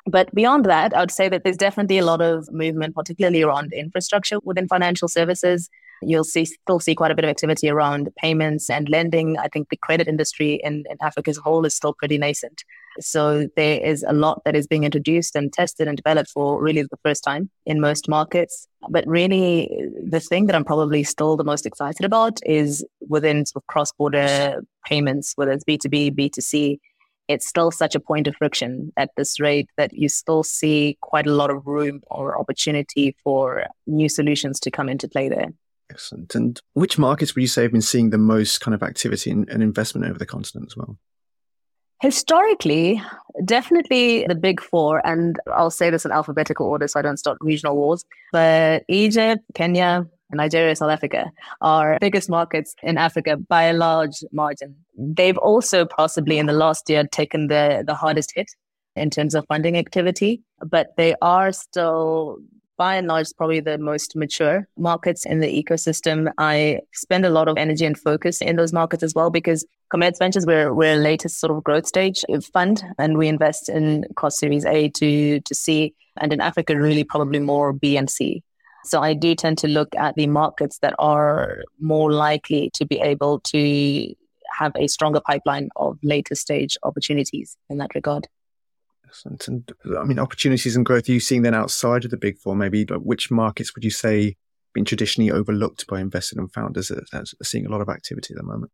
But 0.07 0.33
beyond 0.33 0.65
that, 0.65 0.95
I 0.95 1.01
would 1.01 1.11
say 1.11 1.27
that 1.27 1.43
there's 1.43 1.57
definitely 1.57 1.97
a 1.97 2.05
lot 2.05 2.21
of 2.21 2.51
movement, 2.51 2.95
particularly 2.95 3.43
around 3.43 3.73
infrastructure 3.73 4.39
within 4.43 4.67
financial 4.67 5.09
services. 5.09 5.69
You'll 6.01 6.23
see 6.23 6.45
still 6.45 6.79
see 6.79 6.95
quite 6.95 7.11
a 7.11 7.15
bit 7.15 7.25
of 7.25 7.29
activity 7.29 7.69
around 7.69 8.09
payments 8.17 8.69
and 8.69 8.87
lending. 8.87 9.37
I 9.37 9.47
think 9.47 9.69
the 9.69 9.77
credit 9.77 10.07
industry 10.07 10.61
in, 10.63 10.85
in 10.89 10.97
Africa 11.01 11.29
as 11.29 11.37
a 11.37 11.41
whole 11.41 11.65
is 11.65 11.75
still 11.75 11.93
pretty 11.93 12.17
nascent. 12.17 12.63
So 12.99 13.47
there 13.55 13.79
is 13.81 14.05
a 14.07 14.13
lot 14.13 14.41
that 14.45 14.55
is 14.55 14.65
being 14.65 14.83
introduced 14.83 15.35
and 15.35 15.51
tested 15.51 15.87
and 15.87 15.97
developed 15.97 16.29
for 16.29 16.61
really 16.61 16.83
the 16.83 16.97
first 17.03 17.23
time 17.23 17.49
in 17.65 17.81
most 17.81 18.07
markets. 18.07 18.67
But 18.89 19.05
really, 19.07 19.69
the 20.09 20.19
thing 20.19 20.45
that 20.45 20.55
I'm 20.55 20.63
probably 20.63 21.03
still 21.03 21.35
the 21.35 21.43
most 21.43 21.65
excited 21.65 22.05
about 22.05 22.39
is 22.45 22.85
within 23.07 23.45
sort 23.45 23.63
of 23.63 23.67
cross-border 23.67 24.63
payments, 24.85 25.33
whether 25.35 25.51
it's 25.51 25.65
B2B, 25.65 26.15
B2C. 26.15 26.79
It's 27.27 27.47
still 27.47 27.71
such 27.71 27.95
a 27.95 27.99
point 27.99 28.27
of 28.27 28.35
friction 28.35 28.93
at 28.95 29.11
this 29.17 29.39
rate 29.39 29.69
that 29.77 29.93
you 29.93 30.07
still 30.09 30.43
see 30.43 30.97
quite 31.01 31.27
a 31.27 31.33
lot 31.33 31.49
of 31.49 31.67
room 31.67 32.01
or 32.07 32.39
opportunity 32.39 33.15
for 33.23 33.65
new 33.85 34.07
solutions 34.09 34.59
to 34.61 34.71
come 34.71 34.87
into 34.87 35.07
play 35.07 35.27
there. 35.29 35.49
Excellent. 35.89 36.35
And 36.35 36.59
which 36.73 36.97
markets 36.97 37.35
would 37.35 37.41
you 37.41 37.47
say 37.47 37.63
have 37.63 37.71
been 37.71 37.81
seeing 37.81 38.09
the 38.09 38.17
most 38.17 38.61
kind 38.61 38.75
of 38.75 38.83
activity 38.83 39.31
and, 39.31 39.49
investment 39.49 40.07
over 40.07 40.19
the 40.19 40.25
continent 40.25 40.67
as 40.69 40.77
well? 40.77 40.97
Historically, 42.01 43.01
definitely 43.43 44.25
the 44.27 44.35
big 44.35 44.61
four, 44.61 45.05
and 45.05 45.39
I'll 45.51 45.71
say 45.71 45.89
this 45.89 46.05
in 46.05 46.11
alphabetical 46.11 46.67
order 46.67 46.87
so 46.87 46.99
I 46.99 47.01
don't 47.01 47.17
start 47.17 47.39
regional 47.41 47.75
wars, 47.75 48.05
but 48.31 48.83
Egypt, 48.87 49.43
Kenya, 49.55 50.05
Nigeria, 50.31 50.75
South 50.75 50.91
Africa 50.91 51.31
are 51.61 51.97
biggest 52.01 52.29
markets 52.29 52.75
in 52.83 52.97
Africa 52.97 53.37
by 53.37 53.63
a 53.63 53.73
large 53.73 54.23
margin. 54.31 54.75
They've 54.97 55.37
also 55.37 55.85
possibly 55.85 56.37
in 56.37 56.45
the 56.45 56.53
last 56.53 56.89
year 56.89 57.05
taken 57.05 57.47
the, 57.47 57.83
the 57.85 57.95
hardest 57.95 58.33
hit 58.35 58.51
in 58.95 59.09
terms 59.09 59.35
of 59.35 59.45
funding 59.47 59.77
activity, 59.77 60.41
but 60.59 60.95
they 60.97 61.15
are 61.21 61.51
still 61.51 62.39
by 62.77 62.95
and 62.95 63.07
large 63.07 63.27
probably 63.37 63.59
the 63.59 63.77
most 63.77 64.15
mature 64.15 64.67
markets 64.77 65.25
in 65.25 65.39
the 65.39 65.63
ecosystem. 65.63 66.31
I 66.37 66.81
spend 66.93 67.25
a 67.25 67.29
lot 67.29 67.47
of 67.47 67.57
energy 67.57 67.85
and 67.85 67.97
focus 67.97 68.39
in 68.41 68.55
those 68.55 68.71
markets 68.71 69.03
as 69.03 69.15
well 69.15 69.29
because 69.29 69.65
Commerz 69.91 70.19
Ventures, 70.19 70.45
we're, 70.45 70.73
we're 70.73 70.95
latest 70.95 71.39
sort 71.39 71.51
of 71.51 71.63
growth 71.63 71.87
stage 71.87 72.23
fund 72.53 72.83
and 72.99 73.17
we 73.17 73.27
invest 73.27 73.67
in 73.67 74.05
cost 74.15 74.37
series 74.37 74.65
A 74.65 74.89
to, 74.89 75.39
to 75.39 75.55
C 75.55 75.95
and 76.17 76.31
in 76.31 76.39
Africa, 76.39 76.77
really 76.77 77.03
probably 77.03 77.39
more 77.39 77.73
B 77.73 77.97
and 77.97 78.09
C. 78.09 78.43
So 78.87 79.01
I 79.01 79.13
do 79.13 79.35
tend 79.35 79.57
to 79.59 79.67
look 79.67 79.89
at 79.95 80.15
the 80.15 80.27
markets 80.27 80.79
that 80.79 80.95
are 80.99 81.63
more 81.79 82.11
likely 82.11 82.69
to 82.75 82.85
be 82.85 82.99
able 82.99 83.39
to 83.41 84.13
have 84.57 84.71
a 84.75 84.87
stronger 84.87 85.19
pipeline 85.19 85.69
of 85.75 85.97
later 86.03 86.35
stage 86.35 86.77
opportunities 86.83 87.57
in 87.69 87.77
that 87.77 87.93
regard. 87.95 88.27
Excellent. 89.05 89.47
And 89.47 89.71
I 89.97 90.03
mean, 90.03 90.19
opportunities 90.19 90.75
and 90.75 90.85
growth, 90.85 91.07
are 91.07 91.13
you 91.13 91.19
seeing 91.19 91.41
then 91.41 91.53
outside 91.53 92.05
of 92.05 92.11
the 92.11 92.17
big 92.17 92.37
four? 92.37 92.55
Maybe 92.55 92.85
which 92.85 93.31
markets 93.31 93.73
would 93.75 93.83
you 93.83 93.91
say 93.91 94.35
been 94.73 94.85
traditionally 94.85 95.31
overlooked 95.31 95.87
by 95.87 95.99
investors 95.99 96.37
and 96.37 96.51
founders 96.51 96.89
that 96.89 97.13
are 97.13 97.43
seeing 97.43 97.65
a 97.65 97.69
lot 97.69 97.81
of 97.81 97.89
activity 97.89 98.33
at 98.33 98.37
the 98.37 98.43
moment? 98.43 98.71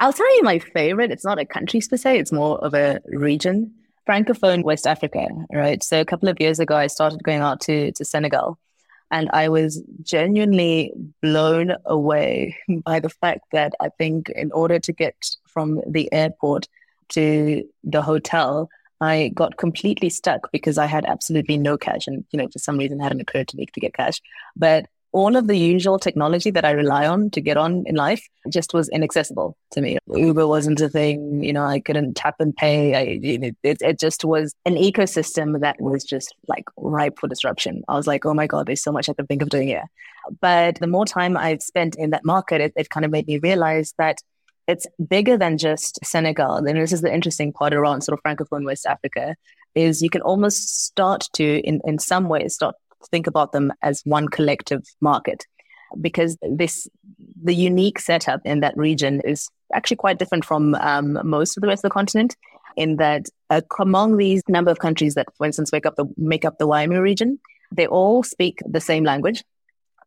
I'll 0.00 0.12
tell 0.12 0.36
you 0.36 0.42
my 0.42 0.58
favorite. 0.58 1.10
It's 1.10 1.24
not 1.24 1.38
a 1.38 1.46
country 1.46 1.80
per 1.88 1.96
se, 1.96 2.18
it's 2.18 2.32
more 2.32 2.58
of 2.64 2.74
a 2.74 3.00
region. 3.06 3.72
Francophone 4.08 4.62
West 4.62 4.86
Africa, 4.86 5.26
right? 5.50 5.82
So 5.82 6.00
a 6.00 6.04
couple 6.04 6.28
of 6.28 6.36
years 6.38 6.60
ago, 6.60 6.76
I 6.76 6.88
started 6.88 7.22
going 7.24 7.40
out 7.40 7.60
to, 7.62 7.90
to 7.92 8.04
Senegal 8.04 8.58
and 9.14 9.30
I 9.32 9.48
was 9.48 9.80
genuinely 10.02 10.92
blown 11.22 11.76
away 11.86 12.58
by 12.84 12.98
the 12.98 13.08
fact 13.08 13.44
that 13.52 13.72
I 13.80 13.88
think 13.90 14.28
in 14.30 14.50
order 14.50 14.80
to 14.80 14.92
get 14.92 15.14
from 15.46 15.80
the 15.86 16.12
airport 16.12 16.66
to 17.10 17.62
the 17.84 18.02
hotel, 18.02 18.68
I 19.00 19.30
got 19.32 19.56
completely 19.56 20.10
stuck 20.10 20.50
because 20.50 20.78
I 20.78 20.86
had 20.86 21.04
absolutely 21.04 21.58
no 21.58 21.76
cash. 21.78 22.08
And, 22.08 22.24
you 22.32 22.38
know, 22.38 22.48
for 22.52 22.58
some 22.58 22.76
reason, 22.76 22.98
hadn't 22.98 23.20
occurred 23.20 23.46
to 23.48 23.56
me 23.56 23.66
to 23.66 23.80
get 23.80 23.94
cash. 23.94 24.20
But 24.56 24.86
all 25.14 25.36
of 25.36 25.46
the 25.46 25.56
usual 25.56 25.96
technology 25.96 26.50
that 26.50 26.64
I 26.64 26.72
rely 26.72 27.06
on 27.06 27.30
to 27.30 27.40
get 27.40 27.56
on 27.56 27.84
in 27.86 27.94
life 27.94 28.28
just 28.48 28.74
was 28.74 28.88
inaccessible 28.88 29.56
to 29.70 29.80
me. 29.80 29.96
Uber 30.12 30.48
wasn't 30.48 30.80
a 30.80 30.88
thing, 30.88 31.40
you 31.42 31.52
know, 31.52 31.64
I 31.64 31.78
couldn't 31.78 32.14
tap 32.14 32.34
and 32.40 32.54
pay. 32.54 32.96
I, 32.96 33.20
it, 33.62 33.78
it 33.80 34.00
just 34.00 34.24
was 34.24 34.56
an 34.66 34.74
ecosystem 34.74 35.60
that 35.60 35.80
was 35.80 36.02
just 36.02 36.34
like 36.48 36.64
ripe 36.76 37.20
for 37.20 37.28
disruption. 37.28 37.84
I 37.86 37.94
was 37.94 38.08
like, 38.08 38.26
oh 38.26 38.34
my 38.34 38.48
God, 38.48 38.66
there's 38.66 38.82
so 38.82 38.90
much 38.90 39.08
I 39.08 39.14
can 39.14 39.28
think 39.28 39.40
of 39.40 39.50
doing 39.50 39.68
here. 39.68 39.84
But 40.40 40.80
the 40.80 40.88
more 40.88 41.06
time 41.06 41.36
I've 41.36 41.62
spent 41.62 41.94
in 41.94 42.10
that 42.10 42.24
market, 42.24 42.60
it, 42.60 42.72
it 42.74 42.90
kind 42.90 43.06
of 43.06 43.12
made 43.12 43.28
me 43.28 43.38
realize 43.38 43.94
that 43.98 44.18
it's 44.66 44.86
bigger 45.08 45.38
than 45.38 45.58
just 45.58 46.04
Senegal. 46.04 46.56
And 46.56 46.66
this 46.66 46.92
is 46.92 47.02
the 47.02 47.14
interesting 47.14 47.52
part 47.52 47.72
around 47.72 48.00
sort 48.00 48.18
of 48.18 48.22
Francophone 48.24 48.64
West 48.64 48.84
Africa 48.84 49.36
is 49.76 50.02
you 50.02 50.10
can 50.10 50.22
almost 50.22 50.84
start 50.86 51.28
to, 51.34 51.60
in, 51.60 51.80
in 51.84 51.98
some 51.98 52.28
ways, 52.28 52.54
start 52.54 52.74
think 53.08 53.26
about 53.26 53.52
them 53.52 53.72
as 53.82 54.02
one 54.04 54.28
collective 54.28 54.82
market 55.00 55.46
because 56.00 56.36
this 56.42 56.88
the 57.42 57.54
unique 57.54 57.98
setup 57.98 58.40
in 58.44 58.60
that 58.60 58.76
region 58.76 59.20
is 59.24 59.48
actually 59.72 59.96
quite 59.96 60.18
different 60.18 60.44
from 60.44 60.74
um, 60.76 61.18
most 61.24 61.56
of 61.56 61.60
the 61.60 61.68
rest 61.68 61.84
of 61.84 61.90
the 61.90 61.94
continent 61.94 62.36
in 62.76 62.96
that 62.96 63.26
uh, 63.50 63.60
among 63.78 64.16
these 64.16 64.42
number 64.48 64.70
of 64.70 64.78
countries 64.78 65.14
that 65.14 65.26
for 65.36 65.46
instance 65.46 65.70
make 65.72 65.86
up 65.86 65.94
the 65.96 66.06
make 66.16 66.44
up 66.44 66.58
the 66.58 66.66
WAEMU 66.66 67.00
region 67.00 67.38
they 67.74 67.86
all 67.86 68.22
speak 68.22 68.60
the 68.66 68.80
same 68.80 69.04
language. 69.04 69.44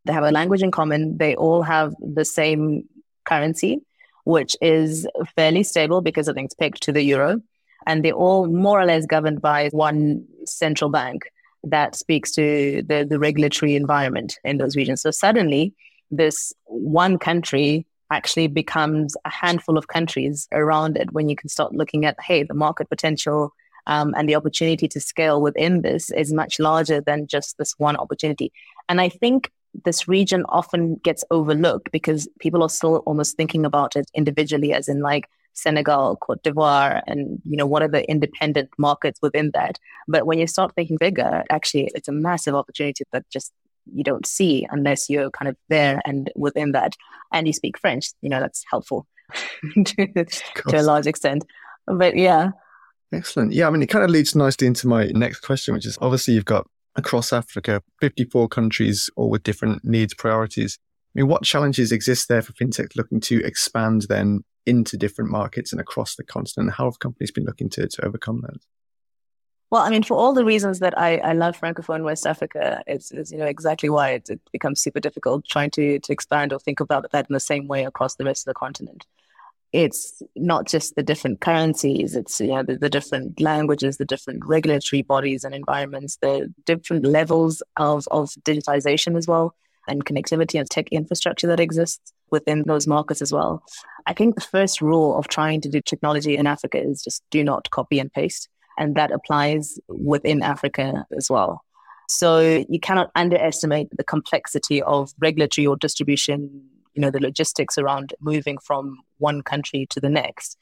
They 0.06 0.14
have 0.14 0.24
a 0.24 0.32
language 0.32 0.64
in 0.64 0.72
common. 0.72 1.18
They 1.18 1.36
all 1.36 1.62
have 1.64 1.94
the 2.00 2.26
same 2.26 2.84
currency 3.26 3.82
which 4.24 4.58
is 4.62 5.08
fairly 5.38 5.64
stable 5.64 6.02
because 6.02 6.28
I 6.28 6.34
think 6.34 6.48
it's 6.48 6.54
pegged 6.54 6.84
to 6.84 6.92
the 6.92 7.02
euro. 7.02 7.42
And 7.86 8.04
they're 8.04 8.12
all 8.12 8.48
more 8.48 8.78
or 8.78 8.86
less 8.86 9.06
governed 9.06 9.42
by 9.42 9.70
one 9.70 10.26
central 10.46 10.90
bank 10.90 11.32
that 11.64 11.96
speaks 11.96 12.32
to 12.32 12.84
the, 12.88 13.06
the 13.10 13.20
regulatory 13.20 13.76
environment 13.76 14.38
in 14.44 14.58
those 14.58 14.76
regions. 14.76 15.02
So 15.02 15.12
suddenly, 15.12 15.74
this 16.12 16.54
one 16.66 17.18
country 17.18 17.86
actually 18.12 18.48
becomes 18.48 19.16
a 19.26 19.30
handful 19.30 19.78
of 19.78 19.88
countries 19.88 20.48
around 20.52 20.98
it 20.98 21.12
when 21.12 21.28
you 21.28 21.36
can 21.36 21.50
start 21.50 21.74
looking 21.74 22.06
at, 22.06 22.16
hey, 22.22 22.44
the 22.44 22.54
market 22.54 22.90
potential 22.90 23.52
um, 23.86 24.14
and 24.18 24.28
the 24.28 24.36
opportunity 24.36 24.88
to 24.88 25.00
scale 25.00 25.42
within 25.42 25.82
this 25.82 26.10
is 26.12 26.32
much 26.34 26.60
larger 26.60 27.02
than 27.02 27.28
just 27.28 27.58
this 27.58 27.74
one 27.78 27.98
opportunity. 27.98 28.52
And 28.88 29.02
I 29.02 29.10
think 29.10 29.52
this 29.86 30.08
region 30.08 30.46
often 30.50 30.96
gets 31.04 31.24
overlooked 31.32 31.92
because 31.92 32.28
people 32.40 32.64
are 32.64 32.70
still 32.70 32.98
almost 33.06 33.36
thinking 33.36 33.66
about 33.66 33.96
it 33.96 34.10
individually, 34.14 34.74
as 34.74 34.88
in 34.88 35.02
like 35.02 35.30
Senegal, 35.58 36.18
Cote 36.18 36.42
d'Ivoire, 36.44 37.02
and 37.08 37.42
you 37.46 37.58
know 37.58 37.66
what 37.66 37.82
are 37.82 37.88
the 37.88 38.10
independent 38.10 38.70
markets 38.78 39.20
within 39.22 39.52
that. 39.54 39.80
But 40.08 40.26
when 40.26 40.40
you 40.40 40.48
start 40.48 40.74
thinking 40.76 40.98
bigger, 41.00 41.44
actually, 41.50 41.92
it's 41.96 42.08
a 42.08 42.14
massive 42.14 42.56
opportunity 42.56 43.04
that 43.12 43.30
just 43.30 43.52
you 43.92 44.04
don't 44.04 44.26
see 44.26 44.68
unless 44.70 45.10
you're 45.10 45.32
kind 45.32 45.50
of 45.50 45.56
there 45.70 46.02
and 46.06 46.32
within 46.36 46.72
that, 46.74 46.94
and 47.34 47.48
you 47.48 47.54
speak 47.54 47.78
French. 47.78 48.12
You 48.22 48.30
know 48.30 48.40
that's 48.40 48.64
helpful 48.70 49.08
to, 49.86 50.26
to 50.26 50.80
a 50.80 50.84
large 50.84 51.08
extent. 51.08 51.44
But 51.86 52.16
yeah. 52.16 52.52
Excellent. 53.14 53.54
Yeah, 53.54 53.68
I 53.68 53.70
mean, 53.70 53.82
it 53.82 53.88
kind 53.88 54.04
of 54.04 54.12
leads 54.12 54.36
nicely 54.36 54.68
into 54.68 54.86
my 54.86 55.06
next 55.14 55.40
question, 55.40 55.74
which 55.74 55.86
is 55.86 55.98
obviously 56.02 56.34
you've 56.34 56.44
got 56.44 56.68
across 56.98 57.32
Africa, 57.32 57.82
54 58.02 58.50
countries, 58.50 59.10
all 59.16 59.30
with 59.30 59.44
different 59.44 59.86
needs, 59.86 60.14
priorities. 60.14 60.78
I 61.16 61.22
mean, 61.22 61.30
what 61.30 61.44
challenges 61.44 61.92
exist 61.92 62.28
there 62.28 62.42
for 62.42 62.52
fintech 62.54 62.96
looking 62.98 63.22
to 63.22 63.42
expand 63.46 64.08
then 64.10 64.44
into 64.68 64.98
different 64.98 65.32
markets 65.32 65.72
and 65.72 65.82
across 65.82 66.16
the 66.16 66.24
continent? 66.24 66.74
How 66.74 66.86
have 66.86 67.00
companies 67.00 67.32
been 67.32 67.46
looking 67.46 67.70
to, 67.70 67.88
to 67.88 68.06
overcome 68.06 68.42
that? 68.42 68.58
Well, 69.70 69.82
I 69.82 69.90
mean, 69.90 70.04
for 70.04 70.16
all 70.16 70.34
the 70.34 70.46
reasons 70.46 70.80
that 70.80 70.98
I, 70.98 71.18
I 71.18 71.34
love 71.34 71.60
Francophone 71.60 72.04
West 72.04 72.26
Africa, 72.26 72.82
it's, 72.88 73.12
it's 73.12 73.32
you 73.32 73.38
know 73.38 73.46
exactly 73.46 73.90
why 73.90 74.12
it, 74.12 74.30
it, 74.30 74.40
becomes 74.54 74.82
super 74.82 75.02
difficult 75.02 75.46
trying 75.46 75.72
to 75.72 76.00
to 76.00 76.14
expand 76.14 76.54
or 76.54 76.60
think 76.60 76.80
about 76.80 77.12
that 77.12 77.28
in 77.30 77.34
the 77.34 77.40
same 77.40 77.68
way 77.68 77.84
across 77.84 78.16
the 78.16 78.24
rest 78.24 78.48
of 78.48 78.52
the 78.52 78.60
continent. 78.60 79.06
It's 79.74 80.22
not 80.38 80.68
just 80.68 80.96
the 80.96 81.04
different 81.04 81.42
currencies; 81.42 82.16
it's 82.16 82.40
you 82.40 82.48
know 82.48 82.64
the, 82.64 82.78
the 82.78 82.90
different 82.90 83.42
languages, 83.42 83.98
the 83.98 84.06
different 84.06 84.46
regulatory 84.46 85.02
bodies 85.02 85.44
and 85.44 85.54
environments, 85.54 86.16
the 86.22 86.54
different 86.66 87.04
levels 87.04 87.62
of 87.76 88.08
of 88.10 88.30
digitization 88.46 89.18
as 89.18 89.28
well, 89.28 89.54
and 89.86 90.06
connectivity 90.06 90.58
and 90.58 90.70
tech 90.70 90.88
infrastructure 90.94 91.48
that 91.48 91.60
exists 91.60 92.14
within 92.32 92.64
those 92.68 92.88
markets 92.88 93.22
as 93.22 93.32
well. 93.32 93.64
I 94.06 94.14
think 94.14 94.36
the 94.36 94.42
first 94.42 94.82
rule 94.82 95.18
of 95.18 95.28
trying 95.28 95.62
to 95.62 95.70
do 95.70 95.82
technology 95.82 96.38
in 96.38 96.48
Africa 96.48 96.82
is 96.82 97.04
just 97.04 97.24
do 97.30 97.44
not 97.44 97.70
copy 97.72 98.00
and 98.00 98.12
paste. 98.12 98.50
And 98.78 98.96
that 98.96 99.12
applies 99.12 99.80
within 99.88 100.42
Africa 100.44 101.06
as 101.16 101.30
well. 101.30 101.64
So 102.10 102.64
you 102.70 102.80
cannot 102.80 103.12
underestimate 103.16 103.90
the 103.92 104.04
complexity 104.04 104.82
of 104.82 105.12
regulatory 105.20 105.68
or 105.68 105.76
distribution, 105.76 106.64
you 106.94 107.02
know, 107.02 107.12
the 107.12 107.20
logistics 107.20 107.78
around 107.78 108.14
moving 108.22 108.58
from 108.60 109.00
one 109.18 109.42
country 109.42 109.88
to 109.90 110.00
the 110.00 110.10
next. 110.10 110.58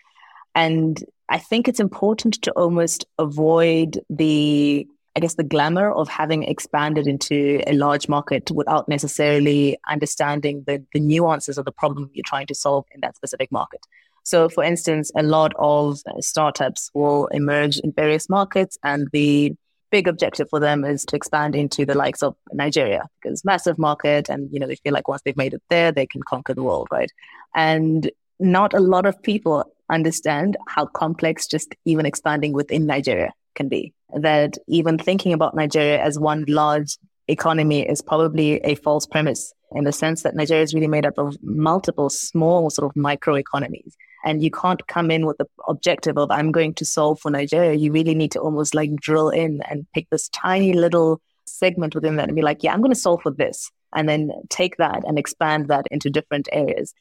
And 0.55 1.03
I 1.29 1.37
think 1.37 1.67
it's 1.67 1.79
important 1.79 2.41
to 2.43 2.51
almost 2.51 3.05
avoid 3.19 3.99
the 4.09 4.87
I 5.15 5.21
guess, 5.21 5.35
the 5.35 5.43
glamour 5.43 5.91
of 5.91 6.09
having 6.09 6.43
expanded 6.43 7.07
into 7.07 7.61
a 7.67 7.73
large 7.73 8.09
market 8.09 8.51
without 8.51 8.89
necessarily 8.89 9.77
understanding 9.87 10.63
the, 10.67 10.83
the 10.93 10.99
nuances 10.99 11.57
of 11.57 11.63
the 11.63 11.71
problem 11.71 12.09
you're 12.13 12.23
trying 12.25 12.47
to 12.47 12.55
solve 12.55 12.85
in 12.91 12.99
that 13.01 13.15
specific 13.15 13.49
market. 13.51 13.79
So, 14.23 14.49
for 14.49 14.63
instance, 14.63 15.11
a 15.15 15.23
lot 15.23 15.53
of 15.57 16.01
uh, 16.07 16.19
startups 16.19 16.89
will 16.93 17.27
emerge 17.27 17.77
in 17.79 17.93
various 17.93 18.27
markets, 18.27 18.77
and 18.83 19.07
the 19.13 19.55
big 19.91 20.07
objective 20.07 20.49
for 20.49 20.59
them 20.59 20.83
is 20.83 21.05
to 21.05 21.15
expand 21.15 21.55
into 21.55 21.85
the 21.85 21.95
likes 21.95 22.21
of 22.21 22.35
Nigeria 22.51 23.07
because 23.21 23.45
massive 23.45 23.77
market, 23.77 24.27
and 24.27 24.49
you 24.51 24.59
know 24.59 24.67
they 24.67 24.75
feel 24.75 24.93
like 24.93 25.07
once 25.07 25.21
they've 25.23 25.37
made 25.37 25.53
it 25.53 25.61
there, 25.69 25.91
they 25.91 26.07
can 26.07 26.23
conquer 26.23 26.53
the 26.53 26.63
world, 26.63 26.87
right? 26.91 27.11
And 27.55 28.11
not 28.39 28.73
a 28.73 28.79
lot 28.79 29.05
of 29.05 29.21
people 29.23 29.71
understand 29.89 30.57
how 30.67 30.87
complex 30.87 31.47
just 31.47 31.75
even 31.85 32.05
expanding 32.05 32.51
within 32.51 32.85
Nigeria 32.85 33.31
can 33.53 33.69
be. 33.69 33.93
That 34.15 34.57
even 34.67 34.97
thinking 34.97 35.33
about 35.33 35.55
Nigeria 35.55 36.01
as 36.01 36.17
one 36.17 36.45
large 36.47 36.97
economy 37.27 37.81
is 37.81 38.01
probably 38.01 38.61
a 38.61 38.75
false 38.75 39.05
premise 39.05 39.53
in 39.71 39.83
the 39.83 39.91
sense 39.91 40.23
that 40.23 40.35
Nigeria 40.35 40.63
is 40.63 40.73
really 40.73 40.87
made 40.87 41.05
up 41.05 41.17
of 41.17 41.35
multiple 41.43 42.09
small 42.09 42.69
sort 42.69 42.89
of 42.89 42.95
micro 42.95 43.35
economies. 43.35 43.95
And 44.23 44.41
you 44.41 44.49
can't 44.49 44.85
come 44.87 45.11
in 45.11 45.25
with 45.25 45.37
the 45.37 45.47
objective 45.67 46.17
of, 46.17 46.31
I'm 46.31 46.51
going 46.51 46.73
to 46.75 46.85
solve 46.85 47.19
for 47.19 47.29
Nigeria. 47.29 47.73
You 47.73 47.91
really 47.91 48.15
need 48.15 48.31
to 48.31 48.39
almost 48.39 48.73
like 48.73 48.95
drill 48.95 49.29
in 49.29 49.61
and 49.69 49.85
pick 49.93 50.09
this 50.09 50.29
tiny 50.29 50.73
little 50.73 51.21
segment 51.45 51.93
within 51.93 52.15
that 52.15 52.27
and 52.27 52.35
be 52.35 52.41
like, 52.41 52.63
yeah, 52.63 52.73
I'm 52.73 52.81
going 52.81 52.93
to 52.93 52.99
solve 52.99 53.21
for 53.21 53.31
this. 53.31 53.69
And 53.93 54.09
then 54.09 54.31
take 54.49 54.77
that 54.77 55.03
and 55.05 55.19
expand 55.19 55.67
that 55.67 55.87
into 55.91 56.09
different 56.09 56.49
areas. 56.51 56.93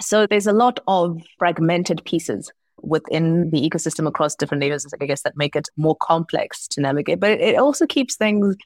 So 0.00 0.26
there's 0.26 0.46
a 0.46 0.52
lot 0.52 0.80
of 0.88 1.20
fragmented 1.38 2.04
pieces 2.04 2.50
within 2.82 3.50
the 3.50 3.68
ecosystem 3.68 4.06
across 4.06 4.34
different 4.34 4.62
layers, 4.62 4.86
I 5.00 5.06
guess, 5.06 5.22
that 5.22 5.36
make 5.36 5.56
it 5.56 5.68
more 5.76 5.96
complex 5.96 6.66
to 6.68 6.80
navigate. 6.80 7.20
But 7.20 7.32
it 7.40 7.56
also 7.58 7.86
keeps 7.86 8.16
things 8.16 8.56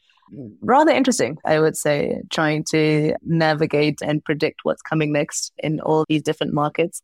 rather 0.61 0.91
interesting, 0.91 1.39
I 1.45 1.61
would 1.61 1.77
say, 1.77 2.23
trying 2.31 2.65
to 2.71 3.15
navigate 3.23 4.01
and 4.03 4.25
predict 4.25 4.61
what's 4.65 4.83
coming 4.83 5.13
next 5.13 5.53
in 5.59 5.81
all 5.81 6.05
these 6.09 6.23
different 6.23 6.53
markets. 6.53 7.01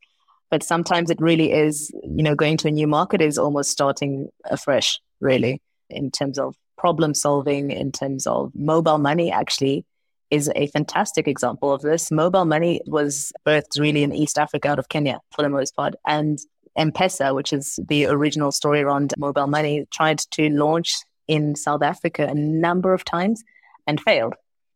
But 0.51 0.63
sometimes 0.63 1.11
it 1.11 1.21
really 1.21 1.53
is, 1.53 1.91
you 2.03 2.23
know, 2.23 2.35
going 2.35 2.57
to 2.59 2.69
a 2.69 2.73
new 2.73 2.87
market 2.87 3.21
is 3.21 3.39
almost 3.39 3.71
starting 3.71 4.29
afresh, 4.47 5.01
really, 5.21 5.63
in 5.89 6.11
terms 6.11 6.39
of 6.39 6.57
problem 6.77 7.15
solving, 7.15 7.71
in 7.71 7.93
terms 7.93 8.27
of 8.27 8.53
mobile 8.55 8.99
money, 8.99 9.31
actually 9.31 9.87
is 10.31 10.51
a 10.57 10.67
fantastic 10.69 11.29
example 11.29 11.73
of 11.73 11.83
this. 11.83 12.11
Mobile 12.11 12.47
money 12.47 12.81
was 12.87 13.33
birthed 13.47 13.79
really 13.79 14.03
in 14.03 14.15
East 14.15 14.39
Africa 14.39 14.71
out 14.71 14.79
of 14.79 14.89
Kenya 14.89 15.21
for 15.31 15.43
the 15.43 15.51
most 15.51 15.77
part. 15.77 15.95
And 16.07 16.39
M-Pesa, 16.77 17.35
which 17.35 17.53
is 17.53 17.79
the 17.89 18.07
original 18.07 18.53
story 18.53 18.81
around 18.81 19.15
mobile 19.19 19.47
money, 19.47 19.87
tried 19.91 20.19
to 20.33 20.49
launch 20.49 20.95
in 21.29 21.55
South 21.55 21.83
Africa 21.83 22.27
a 22.29 22.35
number 22.35 22.93
of 22.93 23.05
times 23.05 23.43
and 23.87 24.01
failed. 24.01 24.35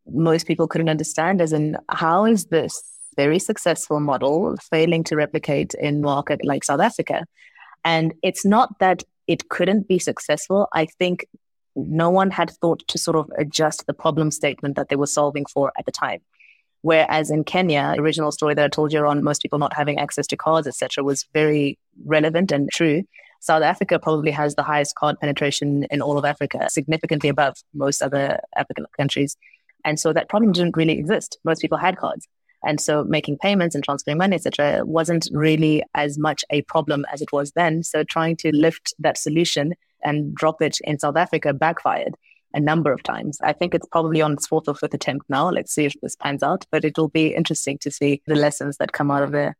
Most 0.08 0.46
people 0.46 0.68
couldn't 0.68 0.88
understand 0.88 1.40
as 1.40 1.52
in 1.52 1.76
how 1.88 2.24
is 2.24 2.46
this 2.46 2.82
very 3.16 3.38
successful 3.38 3.98
model 3.98 4.56
failing 4.70 5.02
to 5.04 5.16
replicate 5.16 5.74
in 5.74 6.00
market 6.00 6.44
like 6.44 6.64
South 6.64 6.80
Africa? 6.80 7.24
And 7.84 8.14
it's 8.22 8.44
not 8.44 8.78
that 8.78 9.02
it 9.26 9.48
couldn't 9.48 9.88
be 9.88 9.98
successful. 9.98 10.68
I 10.72 10.86
think 10.86 11.26
no 11.74 12.10
one 12.10 12.30
had 12.30 12.50
thought 12.50 12.86
to 12.88 12.98
sort 12.98 13.16
of 13.16 13.30
adjust 13.38 13.86
the 13.86 13.92
problem 13.92 14.30
statement 14.30 14.76
that 14.76 14.88
they 14.88 14.96
were 14.96 15.06
solving 15.06 15.46
for 15.46 15.72
at 15.78 15.86
the 15.86 15.92
time. 15.92 16.20
Whereas 16.86 17.32
in 17.32 17.42
Kenya, 17.42 17.94
the 17.96 18.00
original 18.00 18.30
story 18.30 18.54
that 18.54 18.64
I 18.64 18.68
told 18.68 18.92
you 18.92 19.04
on 19.04 19.24
most 19.24 19.42
people 19.42 19.58
not 19.58 19.74
having 19.74 19.98
access 19.98 20.24
to 20.28 20.36
cards, 20.36 20.68
etc., 20.68 21.02
was 21.02 21.26
very 21.34 21.80
relevant 22.04 22.52
and 22.52 22.70
true. 22.70 23.02
South 23.40 23.64
Africa 23.64 23.98
probably 23.98 24.30
has 24.30 24.54
the 24.54 24.62
highest 24.62 24.94
card 24.94 25.18
penetration 25.18 25.88
in 25.90 26.00
all 26.00 26.16
of 26.16 26.24
Africa, 26.24 26.68
significantly 26.70 27.28
above 27.28 27.56
most 27.74 28.02
other 28.02 28.38
African 28.54 28.86
countries. 28.96 29.36
And 29.84 29.98
so 29.98 30.12
that 30.12 30.28
problem 30.28 30.52
didn't 30.52 30.76
really 30.76 30.92
exist. 30.92 31.38
Most 31.42 31.60
people 31.60 31.76
had 31.76 31.96
cards. 31.96 32.28
And 32.64 32.80
so 32.80 33.02
making 33.02 33.38
payments 33.38 33.74
and 33.74 33.82
transferring 33.82 34.18
money, 34.18 34.36
etc., 34.36 34.84
wasn't 34.84 35.28
really 35.32 35.82
as 35.94 36.18
much 36.18 36.44
a 36.50 36.62
problem 36.62 37.04
as 37.12 37.20
it 37.20 37.32
was 37.32 37.50
then. 37.56 37.82
So 37.82 38.04
trying 38.04 38.36
to 38.36 38.54
lift 38.54 38.94
that 39.00 39.18
solution 39.18 39.74
and 40.04 40.32
drop 40.36 40.62
it 40.62 40.78
in 40.84 41.00
South 41.00 41.16
Africa 41.16 41.52
backfired 41.52 42.14
a 42.56 42.60
number 42.60 42.92
of 42.92 43.02
times. 43.02 43.38
I 43.42 43.52
think 43.52 43.74
it's 43.74 43.86
probably 43.86 44.22
on 44.22 44.32
its 44.32 44.46
fourth 44.46 44.66
or 44.66 44.74
fifth 44.74 44.94
attempt 44.94 45.26
now. 45.28 45.50
Let's 45.50 45.72
see 45.72 45.84
if 45.84 45.94
this 46.00 46.16
pans 46.16 46.42
out, 46.42 46.64
but 46.72 46.84
it'll 46.84 47.08
be 47.08 47.34
interesting 47.34 47.78
to 47.82 47.90
see 47.90 48.22
the 48.26 48.34
lessons 48.34 48.78
that 48.78 48.92
come 48.92 49.10
out 49.10 49.22
of 49.22 49.30
there. 49.30 49.56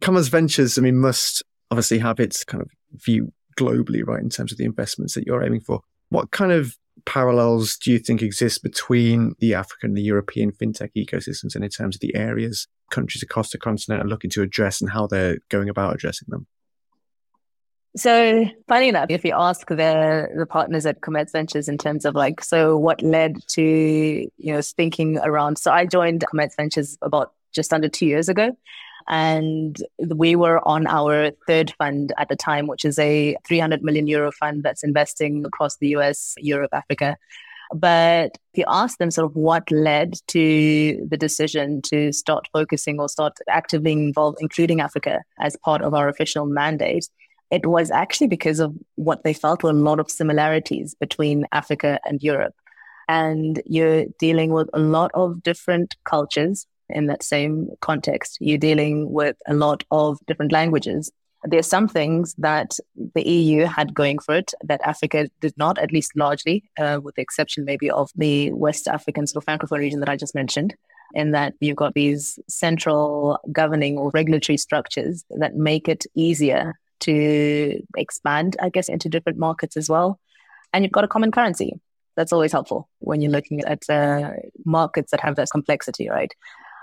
Commerz 0.00 0.28
Ventures, 0.28 0.78
I 0.78 0.80
mean, 0.80 0.96
must 0.96 1.42
obviously 1.70 1.98
have 1.98 2.18
its 2.18 2.42
kind 2.42 2.62
of 2.62 2.70
view 2.94 3.32
globally, 3.58 4.04
right, 4.04 4.22
in 4.22 4.30
terms 4.30 4.50
of 4.50 4.56
the 4.56 4.64
investments 4.64 5.14
that 5.14 5.26
you're 5.26 5.44
aiming 5.44 5.60
for. 5.60 5.82
What 6.08 6.30
kind 6.30 6.52
of 6.52 6.74
parallels 7.04 7.76
do 7.76 7.92
you 7.92 7.98
think 7.98 8.22
exist 8.22 8.62
between 8.62 9.34
the 9.38 9.54
African 9.54 9.90
and 9.90 9.96
the 9.96 10.02
European 10.02 10.52
fintech 10.52 10.90
ecosystems 10.96 11.54
and 11.54 11.62
in 11.62 11.70
terms 11.70 11.96
of 11.96 12.00
the 12.00 12.14
areas 12.14 12.66
countries 12.90 13.22
across 13.22 13.50
the 13.50 13.58
continent 13.58 14.02
are 14.02 14.08
looking 14.08 14.30
to 14.30 14.42
address 14.42 14.80
and 14.80 14.90
how 14.90 15.06
they're 15.06 15.38
going 15.50 15.68
about 15.68 15.94
addressing 15.94 16.26
them? 16.28 16.46
So 17.96 18.44
funny 18.68 18.88
enough, 18.88 19.06
if 19.10 19.24
you 19.24 19.34
ask 19.36 19.66
the 19.66 20.28
the 20.36 20.46
partners 20.46 20.86
at 20.86 21.00
Commerz 21.00 21.32
Ventures 21.32 21.68
in 21.68 21.76
terms 21.76 22.04
of 22.04 22.14
like, 22.14 22.42
so 22.42 22.78
what 22.78 23.02
led 23.02 23.38
to 23.48 23.62
you 23.62 24.52
know 24.52 24.62
thinking 24.62 25.18
around? 25.18 25.58
So 25.58 25.72
I 25.72 25.86
joined 25.86 26.24
Commerz 26.32 26.54
Ventures 26.56 26.96
about 27.02 27.32
just 27.52 27.72
under 27.72 27.88
two 27.88 28.06
years 28.06 28.28
ago, 28.28 28.56
and 29.08 29.76
we 30.06 30.36
were 30.36 30.66
on 30.68 30.86
our 30.86 31.32
third 31.48 31.74
fund 31.78 32.12
at 32.16 32.28
the 32.28 32.36
time, 32.36 32.68
which 32.68 32.84
is 32.84 32.96
a 32.98 33.36
300 33.46 33.82
million 33.82 34.06
euro 34.06 34.30
fund 34.30 34.62
that's 34.62 34.84
investing 34.84 35.44
across 35.44 35.76
the 35.78 35.88
US, 35.96 36.34
Europe, 36.38 36.70
Africa. 36.72 37.16
But 37.74 38.38
if 38.52 38.58
you 38.58 38.64
ask 38.68 38.98
them 38.98 39.10
sort 39.10 39.30
of 39.30 39.36
what 39.36 39.70
led 39.70 40.14
to 40.28 41.06
the 41.08 41.16
decision 41.16 41.82
to 41.82 42.12
start 42.12 42.48
focusing 42.52 43.00
or 43.00 43.08
start 43.08 43.38
actively 43.48 43.92
involved, 43.92 44.38
including 44.40 44.80
Africa 44.80 45.22
as 45.40 45.56
part 45.56 45.82
of 45.82 45.94
our 45.94 46.08
official 46.08 46.46
mandate, 46.46 47.08
it 47.50 47.66
was 47.66 47.90
actually 47.90 48.28
because 48.28 48.60
of 48.60 48.74
what 48.94 49.24
they 49.24 49.32
felt 49.32 49.62
were 49.62 49.70
a 49.70 49.74
lot 49.74 50.00
of 50.00 50.10
similarities 50.10 50.94
between 50.94 51.46
Africa 51.52 51.98
and 52.04 52.22
Europe. 52.22 52.54
And 53.08 53.60
you're 53.66 54.04
dealing 54.18 54.52
with 54.52 54.70
a 54.72 54.78
lot 54.78 55.10
of 55.14 55.42
different 55.42 55.96
cultures, 56.04 56.66
in 56.92 57.06
that 57.06 57.22
same 57.22 57.68
context. 57.80 58.38
You're 58.40 58.58
dealing 58.58 59.10
with 59.10 59.36
a 59.46 59.54
lot 59.54 59.84
of 59.90 60.18
different 60.26 60.52
languages. 60.52 61.10
There 61.44 61.58
are 61.58 61.62
some 61.62 61.88
things 61.88 62.34
that 62.38 62.76
the 63.14 63.26
EU 63.26 63.64
had 63.64 63.94
going 63.94 64.18
for 64.18 64.36
it 64.36 64.52
that 64.64 64.82
Africa 64.84 65.28
did 65.40 65.54
not, 65.56 65.78
at 65.78 65.92
least 65.92 66.12
largely, 66.14 66.64
uh, 66.78 67.00
with 67.02 67.14
the 67.14 67.22
exception 67.22 67.64
maybe 67.64 67.90
of 67.90 68.10
the 68.14 68.52
West 68.52 68.86
African 68.86 69.26
sort 69.26 69.42
of 69.42 69.46
Francophone 69.46 69.78
region 69.78 70.00
that 70.00 70.08
I 70.08 70.16
just 70.16 70.34
mentioned 70.34 70.74
in 71.14 71.32
that 71.32 71.54
you've 71.60 71.76
got 71.76 71.94
these 71.94 72.38
central 72.48 73.38
governing 73.50 73.96
or 73.98 74.10
regulatory 74.12 74.56
structures 74.56 75.24
that 75.30 75.56
make 75.56 75.88
it 75.88 76.04
easier 76.14 76.74
to 77.00 77.82
expand, 77.96 78.56
I 78.60 78.68
guess, 78.68 78.88
into 78.88 79.08
different 79.08 79.38
markets 79.38 79.76
as 79.76 79.88
well. 79.88 80.18
And 80.72 80.84
you've 80.84 80.92
got 80.92 81.04
a 81.04 81.08
common 81.08 81.32
currency. 81.32 81.80
That's 82.16 82.32
always 82.32 82.52
helpful 82.52 82.88
when 82.98 83.20
you're 83.20 83.32
looking 83.32 83.60
at 83.64 83.88
uh, 83.88 84.32
markets 84.64 85.10
that 85.10 85.20
have 85.20 85.36
that 85.36 85.48
complexity, 85.50 86.08
right? 86.08 86.34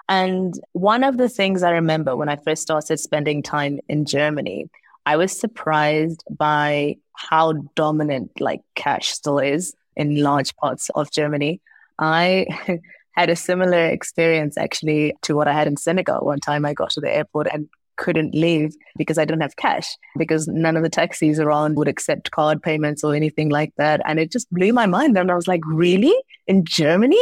And 0.10 0.54
one 0.72 1.04
of 1.04 1.18
the 1.18 1.30
things 1.30 1.64
I 1.64 1.72
remember 1.72 2.16
when 2.16 2.30
I 2.30 2.38
first 2.38 2.62
started 2.62 2.98
spending 2.98 3.44
time 3.44 3.80
in 3.90 4.06
Germany, 4.06 4.70
I 5.06 5.18
was 5.18 5.38
surprised 5.38 6.24
by 6.30 6.98
how 7.14 7.54
dominant 7.76 8.40
like 8.40 8.62
cash 8.76 9.10
still 9.10 9.40
is 9.40 9.76
in 9.96 10.22
large 10.22 10.56
parts 10.56 10.90
of 10.96 11.12
Germany. 11.12 11.62
I 12.00 12.46
had 13.12 13.30
a 13.30 13.36
similar 13.36 13.88
experience 13.88 14.58
actually 14.58 15.16
to 15.24 15.36
what 15.36 15.48
I 15.48 15.54
had 15.54 15.68
in 15.68 15.76
Senegal. 15.76 16.26
One 16.26 16.40
time 16.40 16.66
I 16.66 16.74
got 16.74 16.92
to 16.92 17.02
the 17.02 17.14
airport 17.14 17.48
and 17.52 17.68
couldn't 17.98 18.34
leave 18.34 18.76
because 18.98 19.18
I 19.18 19.26
didn't 19.26 19.42
have 19.42 19.56
cash 19.58 19.96
because 20.18 20.48
none 20.48 20.78
of 20.78 20.84
the 20.84 20.90
taxis 20.90 21.40
around 21.40 21.76
would 21.76 21.88
accept 21.88 22.32
card 22.32 22.62
payments 22.62 23.04
or 23.04 23.14
anything 23.14 23.50
like 23.50 23.74
that. 23.78 24.02
And 24.06 24.20
it 24.20 24.32
just 24.32 24.50
blew 24.52 24.74
my 24.74 24.86
mind. 24.86 25.18
And 25.18 25.32
I 25.32 25.36
was 25.36 25.48
like, 25.48 25.62
really? 25.66 26.16
In 26.48 26.64
Germany? 26.64 27.20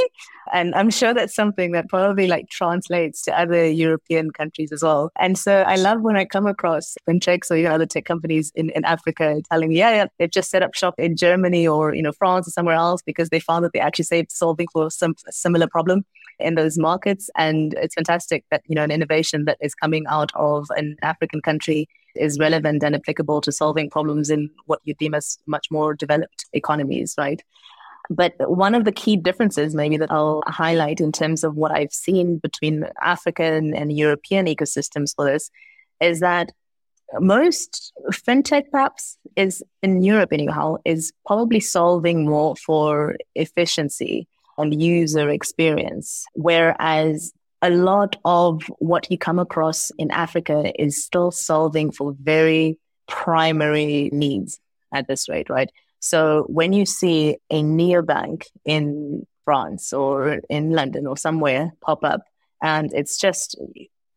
And 0.54 0.76
I'm 0.76 0.92
sure 0.92 1.14
that's 1.14 1.34
something 1.34 1.72
that 1.72 1.90
probably 1.90 2.28
like 2.28 2.50
translates 2.50 3.24
to 3.24 3.40
other 3.40 3.68
European 3.68 4.30
countries 4.30 4.72
as 4.72 4.84
well. 4.84 5.10
And 5.20 5.38
so 5.38 5.64
I 5.64 5.76
love 5.76 6.02
when 6.02 6.16
I 6.16 6.26
come 6.26 6.46
across 6.46 6.96
fintechs 7.10 7.50
or 7.50 7.58
you 7.58 7.64
know, 7.64 7.72
other 7.72 7.88
tech 7.88 8.06
companies 8.06 8.52
in, 8.54 8.70
in 8.70 8.86
Africa 8.86 9.42
telling 9.52 9.70
me, 9.70 9.80
yeah, 9.80 9.92
yeah, 9.92 10.06
they've 10.20 10.30
just 10.30 10.52
set 10.52 10.62
up 10.62 10.76
shop 10.76 10.94
in 11.00 11.16
Germany 11.16 11.68
or, 11.68 11.96
you 11.96 12.04
know, 12.04 12.12
France 12.12 12.48
or 12.48 12.52
somewhere 12.52 12.76
else 12.76 13.02
because 13.02 13.30
they 13.30 13.40
found 13.40 13.66
that 13.66 13.74
they 13.74 13.80
actually 13.80 14.06
saved 14.06 14.32
solving 14.32 14.68
for 14.72 14.92
some 14.92 15.16
similar 15.32 15.68
problem 15.68 16.06
in 16.39 16.56
those 16.56 16.78
markets. 16.78 17.30
And 17.38 17.74
it's 17.76 17.95
fantastic 17.95 18.45
that, 18.52 18.62
you 18.67 18.76
know, 18.76 18.84
an 18.84 18.91
innovation 18.91 19.45
that 19.45 19.58
is 19.62 19.76
coming 19.76 20.06
out 20.08 20.32
of 20.36 20.67
an 20.76 20.98
African 21.02 21.41
country 21.41 21.88
is 22.15 22.39
relevant 22.39 22.84
and 22.84 22.95
applicable 22.95 23.41
to 23.41 23.52
solving 23.52 23.89
problems 23.89 24.30
in 24.30 24.50
what 24.65 24.80
you 24.84 24.93
deem 24.95 25.13
as 25.13 25.38
much 25.48 25.67
more 25.69 25.93
developed 25.93 26.45
economies, 26.54 27.13
right? 27.17 27.43
But 28.10 28.34
one 28.39 28.76
of 28.76 28.86
the 28.86 28.91
key 28.91 29.15
differences, 29.15 29.74
maybe 29.74 29.98
that 29.98 30.12
I'll 30.12 30.43
highlight 30.48 31.02
in 31.02 31.12
terms 31.12 31.43
of 31.43 31.56
what 31.56 31.71
I've 31.71 31.91
seen 31.91 32.38
between 32.38 32.86
African 33.02 33.74
and 33.74 33.95
European 33.98 34.45
ecosystems 34.45 35.15
for 35.15 35.26
this, 35.26 35.50
is 36.00 36.19
that 36.19 36.52
most 37.19 37.93
fintech 38.12 38.63
perhaps 38.71 39.17
is 39.36 39.63
in 39.82 40.02
Europe 40.02 40.34
anyhow 40.34 40.78
is 40.86 41.13
probably 41.26 41.60
solving 41.60 42.28
more 42.28 42.56
for 42.56 43.15
efficiency 43.36 44.28
and 44.58 44.82
user 44.82 45.30
experience. 45.30 46.26
Whereas 46.34 47.34
a 47.62 47.70
lot 47.70 48.15
of 48.26 48.63
what 48.80 49.10
you 49.10 49.18
come 49.18 49.39
across 49.39 49.91
in 49.98 50.12
Africa 50.12 50.72
is 50.80 51.04
still 51.04 51.32
solving 51.32 51.91
for 51.91 52.15
very 52.22 52.78
primary 53.08 54.10
needs 54.12 54.60
at 54.94 55.08
this 55.08 55.28
rate, 55.30 55.50
right? 55.50 55.70
So 56.00 56.46
when 56.48 56.74
you 56.74 56.86
see 56.86 57.38
a 57.50 57.63
neobank 57.63 58.44
in 58.65 59.26
France 59.46 59.94
or 59.94 60.41
in 60.50 60.72
London 60.72 61.08
or 61.08 61.18
somewhere 61.18 61.74
pop 61.82 62.04
up, 62.04 62.22
and 62.62 62.91
it's 62.94 63.18
just 63.18 63.58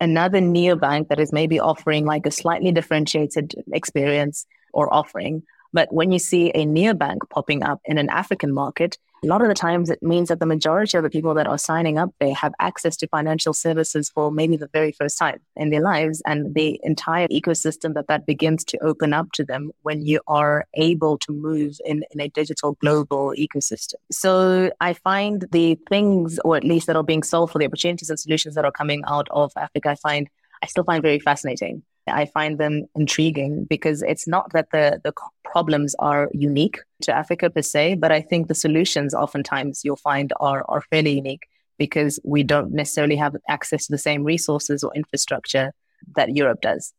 another 0.00 0.40
neobank 0.40 1.08
that 1.08 1.20
is 1.20 1.32
maybe 1.32 1.58
offering 1.60 2.04
like 2.04 2.26
a 2.26 2.30
slightly 2.30 2.72
differentiated 2.72 3.54
experience 3.72 4.46
or 4.72 4.92
offering. 4.92 5.42
But 5.72 5.92
when 5.92 6.12
you 6.12 6.18
see 6.18 6.50
a 6.50 6.64
neobank 6.64 7.18
popping 7.30 7.62
up 7.62 7.80
in 7.84 7.98
an 7.98 8.08
African 8.10 8.52
market, 8.52 8.98
a 9.22 9.26
lot 9.26 9.42
of 9.42 9.48
the 9.48 9.54
times 9.54 9.90
it 9.90 10.02
means 10.02 10.28
that 10.28 10.38
the 10.38 10.46
majority 10.46 10.96
of 10.96 11.02
the 11.02 11.10
people 11.10 11.34
that 11.34 11.46
are 11.46 11.58
signing 11.58 11.98
up 11.98 12.14
they 12.20 12.32
have 12.32 12.52
access 12.60 12.96
to 12.98 13.08
financial 13.08 13.52
services 13.52 14.08
for 14.08 14.30
maybe 14.30 14.56
the 14.56 14.68
very 14.72 14.92
first 14.92 15.18
time 15.18 15.40
in 15.56 15.70
their 15.70 15.80
lives 15.80 16.22
and 16.24 16.54
the 16.54 16.80
entire 16.84 17.26
ecosystem 17.28 17.94
that 17.94 18.06
that 18.06 18.26
begins 18.26 18.64
to 18.64 18.78
open 18.82 19.12
up 19.12 19.32
to 19.32 19.44
them 19.44 19.72
when 19.82 20.06
you 20.06 20.20
are 20.28 20.66
able 20.74 21.18
to 21.18 21.32
move 21.32 21.78
in, 21.84 22.04
in 22.12 22.20
a 22.20 22.28
digital 22.28 22.74
global 22.80 23.34
ecosystem. 23.36 23.94
So 24.12 24.70
i 24.80 24.92
find 24.92 25.46
the 25.50 25.78
things 25.88 26.38
or 26.44 26.56
at 26.56 26.64
least 26.64 26.86
that 26.86 26.96
are 26.96 27.02
being 27.02 27.22
solved 27.22 27.52
for 27.52 27.58
the 27.58 27.66
opportunities 27.66 28.10
and 28.10 28.20
solutions 28.20 28.54
that 28.54 28.64
are 28.64 28.72
coming 28.72 29.02
out 29.06 29.28
of 29.30 29.52
africa 29.56 29.90
i 29.90 29.94
find 29.96 30.28
i 30.62 30.66
still 30.66 30.84
find 30.84 31.02
very 31.02 31.18
fascinating 31.18 31.82
I 32.08 32.26
find 32.26 32.58
them 32.58 32.86
intriguing 32.94 33.64
because 33.64 34.02
it's 34.02 34.26
not 34.26 34.52
that 34.52 34.70
the, 34.70 35.00
the 35.04 35.12
problems 35.44 35.94
are 35.98 36.28
unique 36.32 36.80
to 37.02 37.14
Africa 37.14 37.50
per 37.50 37.62
se, 37.62 37.96
but 37.96 38.12
I 38.12 38.20
think 38.20 38.48
the 38.48 38.54
solutions 38.54 39.14
oftentimes 39.14 39.82
you'll 39.84 39.96
find 39.96 40.32
are, 40.40 40.64
are 40.68 40.82
fairly 40.90 41.12
unique 41.12 41.48
because 41.78 42.18
we 42.24 42.42
don't 42.42 42.72
necessarily 42.72 43.16
have 43.16 43.36
access 43.48 43.86
to 43.86 43.92
the 43.92 43.98
same 43.98 44.24
resources 44.24 44.82
or 44.82 44.92
infrastructure 44.94 45.72
that 46.16 46.34
Europe 46.34 46.60
does. 46.60 46.92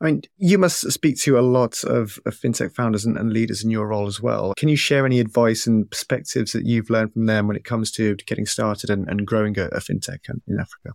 I 0.00 0.06
mean, 0.06 0.22
you 0.36 0.58
must 0.58 0.90
speak 0.90 1.18
to 1.20 1.38
a 1.38 1.40
lot 1.40 1.82
of, 1.84 2.18
of 2.26 2.34
fintech 2.34 2.74
founders 2.74 3.04
and, 3.04 3.16
and, 3.16 3.32
leaders 3.32 3.62
in 3.62 3.70
your 3.70 3.86
role 3.86 4.06
as 4.06 4.20
well. 4.20 4.52
Can 4.56 4.68
you 4.68 4.76
share 4.76 5.06
any 5.06 5.20
advice 5.20 5.66
and 5.66 5.88
perspectives 5.88 6.52
that 6.52 6.66
you've 6.66 6.90
learned 6.90 7.12
from 7.12 7.26
them 7.26 7.46
when 7.46 7.56
it 7.56 7.64
comes 7.64 7.90
to 7.92 8.16
getting 8.16 8.44
started 8.44 8.90
and, 8.90 9.08
and 9.08 9.26
growing 9.26 9.58
a, 9.58 9.66
a 9.66 9.78
fintech 9.78 10.28
in 10.48 10.58
Africa? 10.58 10.94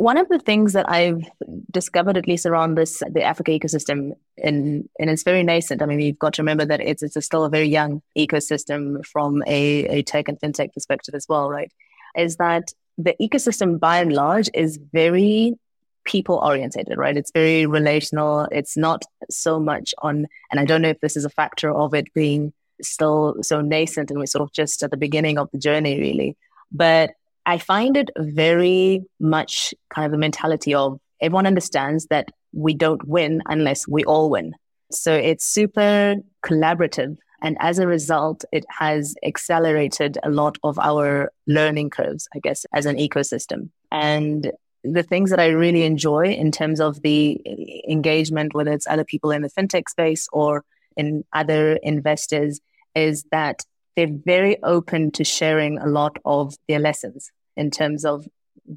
One 0.00 0.16
of 0.16 0.30
the 0.30 0.38
things 0.38 0.72
that 0.72 0.88
I've 0.88 1.22
discovered, 1.70 2.16
at 2.16 2.26
least 2.26 2.46
around 2.46 2.74
this, 2.74 3.02
the 3.10 3.22
Africa 3.22 3.50
ecosystem, 3.50 4.12
and 4.42 4.88
and 4.98 5.10
it's 5.10 5.22
very 5.22 5.42
nascent. 5.42 5.82
I 5.82 5.86
mean, 5.86 6.00
you've 6.00 6.18
got 6.18 6.32
to 6.34 6.42
remember 6.42 6.64
that 6.64 6.80
it's 6.80 7.02
it's 7.02 7.22
still 7.22 7.44
a 7.44 7.50
very 7.50 7.68
young 7.68 8.00
ecosystem 8.16 9.04
from 9.04 9.42
a, 9.46 9.60
a 9.96 10.02
tech 10.02 10.28
and 10.28 10.40
fintech 10.40 10.72
perspective 10.72 11.14
as 11.14 11.26
well, 11.28 11.50
right? 11.50 11.70
Is 12.16 12.36
that 12.36 12.72
the 12.96 13.14
ecosystem 13.20 13.78
by 13.78 14.00
and 14.00 14.14
large 14.14 14.48
is 14.54 14.78
very 14.90 15.58
people 16.04 16.36
orientated, 16.42 16.96
right? 16.96 17.18
It's 17.18 17.30
very 17.30 17.66
relational. 17.66 18.48
It's 18.50 18.78
not 18.78 19.04
so 19.28 19.60
much 19.60 19.94
on, 19.98 20.26
and 20.50 20.58
I 20.58 20.64
don't 20.64 20.80
know 20.80 20.88
if 20.88 21.00
this 21.00 21.14
is 21.14 21.26
a 21.26 21.30
factor 21.30 21.70
of 21.70 21.92
it 21.92 22.10
being 22.14 22.54
still 22.80 23.36
so 23.42 23.60
nascent 23.60 24.10
and 24.10 24.18
we're 24.18 24.24
sort 24.24 24.48
of 24.48 24.52
just 24.54 24.82
at 24.82 24.90
the 24.90 24.96
beginning 24.96 25.36
of 25.36 25.50
the 25.50 25.58
journey, 25.58 26.00
really. 26.00 26.38
But 26.72 27.10
I 27.50 27.58
find 27.58 27.96
it 27.96 28.10
very 28.16 29.02
much 29.18 29.74
kind 29.92 30.06
of 30.06 30.12
the 30.12 30.18
mentality 30.18 30.72
of 30.72 31.00
everyone 31.20 31.48
understands 31.48 32.06
that 32.06 32.28
we 32.52 32.74
don't 32.74 33.04
win 33.08 33.42
unless 33.46 33.88
we 33.88 34.04
all 34.04 34.30
win. 34.30 34.54
So 34.92 35.12
it's 35.12 35.46
super 35.46 36.14
collaborative. 36.44 37.16
And 37.42 37.56
as 37.58 37.80
a 37.80 37.88
result, 37.88 38.44
it 38.52 38.64
has 38.68 39.16
accelerated 39.24 40.16
a 40.22 40.30
lot 40.30 40.58
of 40.62 40.78
our 40.78 41.32
learning 41.48 41.90
curves, 41.90 42.28
I 42.36 42.38
guess, 42.38 42.66
as 42.72 42.86
an 42.86 42.98
ecosystem. 42.98 43.70
And 43.90 44.52
the 44.84 45.02
things 45.02 45.30
that 45.30 45.40
I 45.40 45.48
really 45.48 45.82
enjoy 45.82 46.26
in 46.26 46.52
terms 46.52 46.80
of 46.80 47.02
the 47.02 47.40
engagement, 47.88 48.54
whether 48.54 48.70
it's 48.70 48.86
other 48.86 49.04
people 49.04 49.32
in 49.32 49.42
the 49.42 49.50
fintech 49.50 49.88
space 49.88 50.28
or 50.32 50.62
in 50.96 51.24
other 51.32 51.80
investors, 51.82 52.60
is 52.94 53.24
that 53.32 53.64
they're 53.96 54.16
very 54.24 54.62
open 54.62 55.10
to 55.10 55.24
sharing 55.24 55.78
a 55.78 55.86
lot 55.86 56.16
of 56.24 56.54
their 56.68 56.78
lessons 56.78 57.32
in 57.56 57.70
terms 57.70 58.04
of 58.04 58.26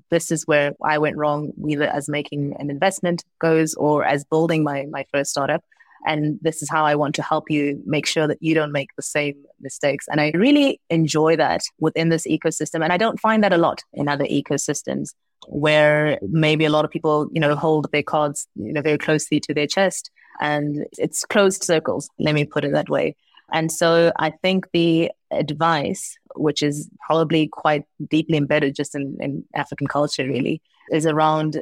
this 0.10 0.32
is 0.32 0.48
where 0.48 0.74
I 0.84 0.98
went 0.98 1.18
wrong, 1.18 1.54
either 1.68 1.88
as 1.88 2.10
making 2.10 2.56
an 2.60 2.70
investment 2.70 3.24
goes 3.40 3.74
or 3.76 4.04
as 4.04 4.24
building 4.24 4.64
my, 4.64 4.86
my 4.90 5.06
first 5.14 5.32
startup. 5.32 5.64
And 6.06 6.38
this 6.42 6.62
is 6.62 6.70
how 6.70 6.86
I 6.86 6.96
want 6.96 7.16
to 7.16 7.22
help 7.22 7.50
you 7.50 7.82
make 7.86 8.06
sure 8.06 8.28
that 8.28 8.42
you 8.42 8.54
don't 8.54 8.74
make 8.74 8.90
the 8.96 9.04
same 9.04 9.36
mistakes. 9.62 10.06
And 10.10 10.20
I 10.20 10.32
really 10.34 10.82
enjoy 10.90 11.38
that 11.38 11.62
within 11.80 12.10
this 12.10 12.28
ecosystem. 12.28 12.84
And 12.84 12.92
I 12.92 12.98
don't 12.98 13.20
find 13.20 13.44
that 13.44 13.54
a 13.54 13.58
lot 13.58 13.82
in 13.94 14.10
other 14.10 14.26
ecosystems 14.26 15.12
where 15.48 16.20
maybe 16.22 16.66
a 16.66 16.70
lot 16.70 16.86
of 16.86 16.92
people, 16.92 17.30
you 17.32 17.40
know, 17.40 17.56
hold 17.56 17.90
their 17.92 18.04
cards, 18.04 18.48
you 18.56 18.74
know, 18.74 18.82
very 18.82 18.98
closely 18.98 19.40
to 19.42 19.54
their 19.54 19.68
chest 19.68 20.12
and 20.42 20.86
it's 20.98 21.26
closed 21.26 21.64
circles. 21.64 22.10
Let 22.20 22.36
me 22.36 22.46
put 22.46 22.66
it 22.66 22.74
that 22.74 22.90
way. 22.90 23.16
And 23.52 23.72
so 23.72 24.12
I 24.18 24.32
think 24.32 24.68
the 24.74 25.12
advice, 25.32 26.18
which 26.36 26.64
is 26.64 26.90
probably 27.06 27.48
quite 27.48 27.84
deeply 28.10 28.38
embedded 28.38 28.76
just 28.76 28.96
in, 28.96 29.18
in 29.20 29.44
African 29.56 29.88
culture, 29.88 30.26
really, 30.26 30.62
is 30.92 31.06
around, 31.06 31.62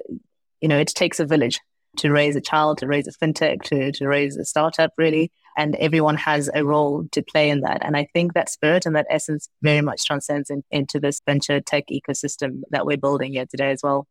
you 0.61 0.67
know, 0.67 0.77
it 0.77 0.87
takes 0.87 1.19
a 1.19 1.25
village 1.25 1.59
to 1.97 2.11
raise 2.11 2.35
a 2.35 2.41
child, 2.41 2.77
to 2.77 2.87
raise 2.87 3.07
a 3.07 3.11
fintech, 3.11 3.63
to, 3.63 3.91
to 3.91 4.07
raise 4.07 4.37
a 4.37 4.45
startup, 4.45 4.93
really. 4.97 5.31
And 5.57 5.75
everyone 5.75 6.15
has 6.15 6.49
a 6.53 6.63
role 6.63 7.05
to 7.11 7.21
play 7.21 7.49
in 7.49 7.61
that. 7.61 7.83
And 7.83 7.97
I 7.97 8.07
think 8.13 8.33
that 8.33 8.49
spirit 8.49 8.85
and 8.85 8.95
that 8.95 9.07
essence 9.09 9.49
very 9.61 9.81
much 9.81 10.05
transcends 10.05 10.49
in, 10.49 10.63
into 10.71 10.99
this 10.99 11.19
venture 11.25 11.59
tech 11.59 11.85
ecosystem 11.91 12.61
that 12.69 12.85
we're 12.85 12.97
building 12.97 13.33
here 13.33 13.45
today 13.45 13.71
as 13.71 13.81
well. 13.83 14.07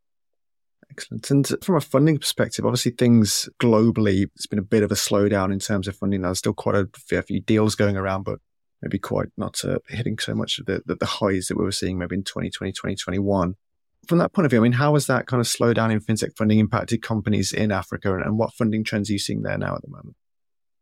Excellent. 0.91 1.31
And 1.31 1.65
from 1.65 1.77
a 1.77 1.81
funding 1.81 2.19
perspective, 2.19 2.67
obviously 2.67 2.93
things 2.93 3.49
globally, 3.61 4.27
it's 4.35 4.47
been 4.47 4.59
a 4.59 4.63
bit 4.63 4.83
of 4.83 4.91
a 4.91 4.97
slowdown 4.97 5.53
in 5.53 5.61
terms 5.61 5.89
of 5.89 5.97
funding. 5.97 6.23
There's 6.23 6.39
still 6.39 6.53
quite 6.53 6.75
a 6.75 6.89
fair 6.95 7.23
few 7.23 7.41
deals 7.41 7.75
going 7.75 7.97
around, 7.97 8.25
but 8.25 8.41
maybe 8.83 8.99
quite 8.99 9.29
not 9.37 9.63
uh, 9.65 9.79
hitting 9.89 10.19
so 10.19 10.35
much 10.35 10.59
of 10.59 10.67
the, 10.67 10.83
the, 10.87 10.97
the, 10.97 11.07
highs 11.07 11.47
that 11.49 11.57
we 11.57 11.65
were 11.65 11.73
seeing 11.73 11.99
maybe 11.99 12.17
in 12.17 12.25
2020, 12.25 12.73
2021. 12.73 13.55
from 14.07 14.19
that 14.19 14.33
point 14.33 14.47
of 14.47 14.51
view, 14.51 14.61
I 14.61 14.63
mean, 14.63 14.73
how 14.73 14.95
has 14.95 15.07
that 15.07 15.27
kind 15.27 15.41
of 15.41 15.47
slowdown 15.47 15.93
in 15.93 16.01
fintech 16.01 16.37
funding 16.37 16.59
impacted 16.59 17.03
companies 17.03 17.53
in 17.53 17.73
Africa 17.73 18.15
and, 18.15 18.25
and 18.25 18.39
what 18.39 18.55
funding 18.55 18.85
trends 18.85 19.11
are 19.11 19.13
you 19.13 19.19
seeing 19.19 19.43
there 19.43 19.59
now 19.59 19.75
at 19.75 19.83
the 19.83 19.91
moment? 19.91 20.17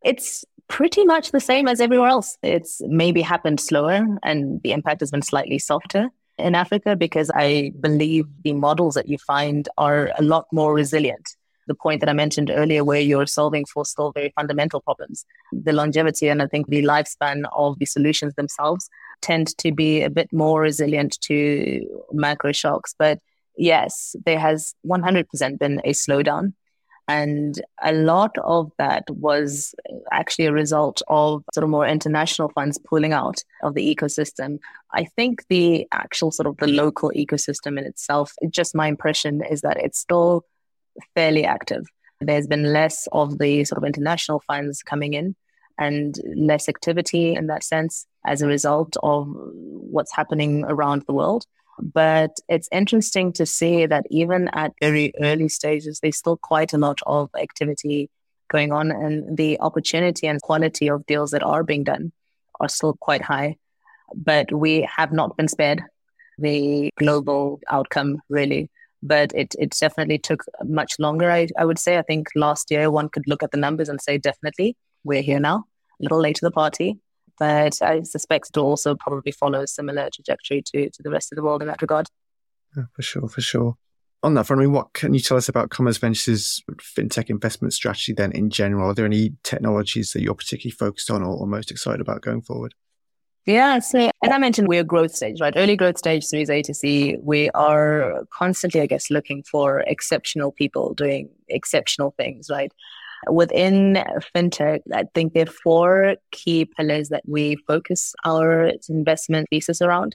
It's 0.05 0.45
pretty 0.69 1.05
much 1.05 1.33
the 1.33 1.41
same 1.41 1.67
as 1.67 1.81
everywhere 1.81 2.09
else. 2.09 2.37
It's 2.43 2.81
maybe 2.87 3.23
happened 3.23 3.61
slower 3.61 4.07
and 4.23 4.63
the 4.63 4.73
impact 4.73 5.01
has 5.01 5.11
been 5.11 5.23
slightly 5.23 5.59
softer 5.59 6.11
in 6.39 6.55
Africa 6.55 6.95
because 6.95 7.31
I 7.35 7.73
believe 7.81 8.27
the 8.45 8.53
models 8.53 8.95
that 8.95 9.09
you 9.09 9.19
find 9.19 9.69
are 9.77 10.13
a 10.17 10.23
lot 10.23 10.47
more 10.53 10.73
resilient. 10.73 11.37
The 11.69 11.75
point 11.75 12.01
that 12.01 12.09
I 12.09 12.15
mentioned 12.15 12.51
earlier, 12.51 12.83
where 12.83 13.01
you're 13.01 13.27
solving 13.27 13.65
for 13.67 13.85
still 13.85 14.11
very 14.11 14.33
fundamental 14.35 14.81
problems, 14.81 15.25
the 15.53 15.73
longevity 15.73 16.29
and 16.29 16.43
I 16.43 16.47
think 16.47 16.67
the 16.67 16.83
lifespan 16.83 17.45
of 17.53 17.79
the 17.79 17.87
solutions 17.87 18.35
themselves 18.35 18.89
tend 19.21 19.57
to 19.59 19.71
be 19.71 20.03
a 20.03 20.11
bit 20.11 20.33
more 20.33 20.63
resilient 20.63 21.21
to 21.23 21.83
macro 22.13 22.53
shocks. 22.53 22.95
But 22.99 23.21
yes, 23.57 24.17
there 24.25 24.39
has 24.39 24.75
100% 24.87 25.59
been 25.59 25.81
a 25.85 25.91
slowdown. 25.91 26.55
And 27.11 27.59
a 27.83 27.95
lot 27.95 28.37
of 28.45 28.71
that 28.77 29.05
was 29.09 29.75
actually 30.13 30.45
a 30.45 30.53
result 30.53 31.01
of 31.09 31.43
sort 31.55 31.65
of 31.65 31.71
more 31.71 31.87
international 31.87 32.51
funds 32.51 32.79
pulling 32.79 33.15
out 33.15 33.43
of 33.63 33.73
the 33.73 33.95
ecosystem. 33.95 34.59
I 34.93 35.05
think 35.05 35.45
the 35.49 35.89
actual 35.91 36.31
sort 36.33 36.47
of 36.47 36.59
the 36.59 36.67
local 36.67 37.11
ecosystem 37.17 37.79
in 37.79 37.87
itself, 37.87 38.35
just 38.51 38.75
my 38.75 38.89
impression 38.89 39.43
is 39.43 39.63
that 39.63 39.79
it's 39.79 39.99
still 39.99 40.45
fairly 41.15 41.45
active. 41.45 41.85
There's 42.21 42.47
been 42.47 42.73
less 42.73 43.07
of 43.13 43.39
the 43.39 43.65
sort 43.65 43.79
of 43.79 43.85
international 43.85 44.41
funds 44.47 44.83
coming 44.83 45.15
in 45.15 45.37
and 45.79 46.17
less 46.35 46.69
activity 46.69 47.35
in 47.35 47.47
that 47.47 47.63
sense 47.63 48.07
as 48.27 48.43
a 48.43 48.49
result 48.49 48.97
of 49.03 49.29
what's 49.31 50.15
happening 50.15 50.65
around 50.65 51.05
the 51.07 51.13
world. 51.13 51.45
But 51.81 52.37
it's 52.49 52.69
interesting 52.73 53.33
to 53.35 53.47
see 53.47 53.87
that 53.87 54.05
even 54.11 54.49
at 54.49 54.73
very 54.81 55.13
early 55.21 55.49
stages, 55.49 56.01
there's 56.01 56.19
still 56.19 56.37
quite 56.37 56.73
a 56.73 56.79
lot 56.79 56.99
of 57.07 57.31
activity 57.41 58.11
going 58.49 58.73
on, 58.73 58.91
and 58.91 59.37
the 59.37 59.61
opportunity 59.61 60.27
and 60.27 60.43
quality 60.43 60.89
of 60.89 61.07
deals 61.07 61.31
that 61.31 61.43
are 61.43 61.63
being 61.63 61.85
done 61.85 62.11
are 62.59 62.69
still 62.69 62.95
quite 62.95 63.23
high. 63.23 63.57
But 64.15 64.53
we 64.53 64.89
have 64.97 65.13
not 65.13 65.37
been 65.37 65.49
spared 65.49 65.83
the 66.39 66.91
global 66.97 67.61
outcome, 67.69 68.23
really. 68.29 68.71
But 69.03 69.33
it, 69.35 69.55
it 69.59 69.77
definitely 69.79 70.19
took 70.19 70.45
much 70.65 70.95
longer, 70.99 71.31
I, 71.31 71.49
I 71.57 71.65
would 71.65 71.79
say. 71.79 71.99
I 71.99 72.03
think 72.03 72.29
last 72.35 72.71
year 72.71 72.91
one 72.91 73.09
could 73.09 73.29
look 73.29 73.43
at 73.43 73.53
the 73.53 73.57
numbers 73.57 73.89
and 73.89 74.01
say, 74.01 74.19
definitely, 74.19 74.77
we're 75.05 75.23
here 75.23 75.39
now, 75.39 75.65
a 76.01 76.03
little 76.03 76.21
late 76.21 76.37
to 76.37 76.45
the 76.45 76.51
party 76.51 76.99
but 77.39 77.81
I 77.83 78.03
suspect 78.03 78.51
it 78.51 78.59
will 78.59 78.67
also 78.67 78.95
probably 78.95 79.33
follow 79.33 79.63
a 79.63 79.67
similar 79.67 80.09
trajectory 80.13 80.63
to, 80.67 80.91
to 80.91 81.03
the 81.03 81.11
rest 81.11 81.33
of 81.33 81.37
the 81.37 81.43
world 81.43 81.63
in 81.63 81.69
that 81.69 81.83
regard. 81.83 82.09
Yeah, 82.77 82.85
for 82.93 83.03
sure, 83.03 83.29
for 83.29 83.41
sure. 83.41 83.77
On 84.23 84.35
that 84.35 84.47
front, 84.47 84.61
I 84.61 84.65
mean, 84.65 84.73
what 84.73 84.93
can 84.95 85.15
you 85.15 85.21
tell 85.21 85.37
us 85.37 85.49
about 85.49 85.71
Commerz 85.71 85.99
Ventures' 85.99 86.63
fintech 86.81 87.31
investment 87.31 87.73
strategy 87.73 88.13
then 88.13 88.33
in 88.33 88.51
general? 88.51 88.91
Are 88.91 88.95
there 88.95 89.05
any 89.07 89.35
technologies 89.45 90.13
that 90.13 90.23
you're 90.23 90.35
particularly 90.35 90.73
focused 90.73 91.11
on 91.11 91.23
or, 91.23 91.37
or 91.37 91.47
most 91.47 91.71
excited 91.71 92.01
about 92.01 92.23
going 92.23 92.43
forward? 92.43 92.75
Yeah, 93.47 93.79
so 93.79 94.11
as 94.23 94.31
I 94.31 94.39
mentioned, 94.39 94.69
we're 94.69 94.85
growth 94.85 95.15
stage, 95.15 95.41
right? 95.41 95.55
Early 95.57 95.77
growth 95.77 95.97
stage, 95.97 96.25
Series 96.25 96.51
A 96.51 96.61
to 96.63 96.75
C. 96.75 97.17
We 97.23 97.49
are 97.51 98.25
constantly, 98.31 98.83
I 98.83 98.87
guess, 98.87 99.11
looking 99.11 99.43
for 99.43 99.81
exceptional 99.81 100.53
people 100.53 100.93
doing 100.93 101.31
exceptional 101.49 102.15
things, 102.19 102.51
right? 102.51 102.71
Within 103.31 103.95
fintech, 104.35 104.81
I 104.95 105.05
think 105.15 105.33
there 105.33 105.45
are 105.45 105.47
four 105.47 106.17
key 106.31 106.67
pillars 106.67 107.09
that 107.09 107.23
we 107.27 107.57
focus 107.67 108.15
our 108.25 108.73
investment 108.89 109.49
thesis 109.51 109.81
around. 109.81 110.15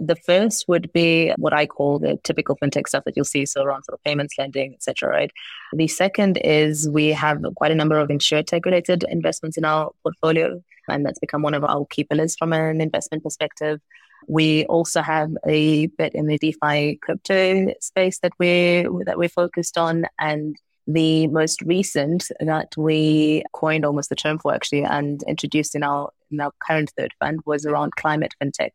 The 0.00 0.16
first 0.16 0.66
would 0.68 0.92
be 0.92 1.32
what 1.36 1.52
I 1.52 1.66
call 1.66 1.98
the 1.98 2.18
typical 2.24 2.56
fintech 2.56 2.88
stuff 2.88 3.04
that 3.04 3.14
you'll 3.14 3.24
see, 3.24 3.44
so 3.44 3.62
around 3.62 3.84
sort 3.84 3.98
of 3.98 4.04
payments, 4.04 4.34
lending, 4.38 4.74
etc. 4.74 5.10
Right. 5.10 5.30
The 5.74 5.88
second 5.88 6.38
is 6.38 6.88
we 6.88 7.08
have 7.08 7.42
quite 7.56 7.72
a 7.72 7.74
number 7.74 7.98
of 7.98 8.08
insurtech 8.08 8.64
related 8.64 9.04
investments 9.08 9.58
in 9.58 9.64
our 9.64 9.92
portfolio, 10.02 10.62
and 10.88 11.04
that's 11.04 11.18
become 11.18 11.42
one 11.42 11.54
of 11.54 11.64
our 11.64 11.84
key 11.86 12.04
pillars 12.04 12.36
from 12.36 12.52
an 12.52 12.80
investment 12.80 13.22
perspective. 13.22 13.80
We 14.28 14.64
also 14.66 15.02
have 15.02 15.30
a 15.46 15.86
bit 15.86 16.14
in 16.14 16.26
the 16.26 16.38
DeFi 16.38 16.96
crypto 17.02 17.74
space 17.80 18.18
that 18.20 18.32
we 18.38 18.86
that 19.04 19.18
we're 19.18 19.28
focused 19.28 19.76
on, 19.76 20.06
and 20.18 20.56
the 20.86 21.26
most 21.28 21.62
recent 21.62 22.28
that 22.40 22.76
we 22.76 23.44
coined 23.52 23.84
almost 23.84 24.08
the 24.08 24.16
term 24.16 24.38
for 24.38 24.54
actually 24.54 24.82
and 24.82 25.22
introduced 25.28 25.74
in 25.74 25.82
our 25.82 26.10
in 26.30 26.40
our 26.40 26.52
current 26.66 26.92
third 26.96 27.12
fund 27.20 27.40
was 27.44 27.66
around 27.66 27.94
climate 27.96 28.34
fintech, 28.42 28.70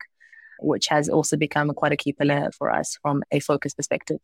which 0.59 0.87
has 0.87 1.09
also 1.09 1.37
become 1.37 1.73
quite 1.73 1.91
a 1.91 1.97
key 1.97 2.13
pillar 2.13 2.49
for 2.57 2.71
us 2.71 2.97
from 3.01 3.23
a 3.31 3.39
focus 3.39 3.73
perspective. 3.73 4.17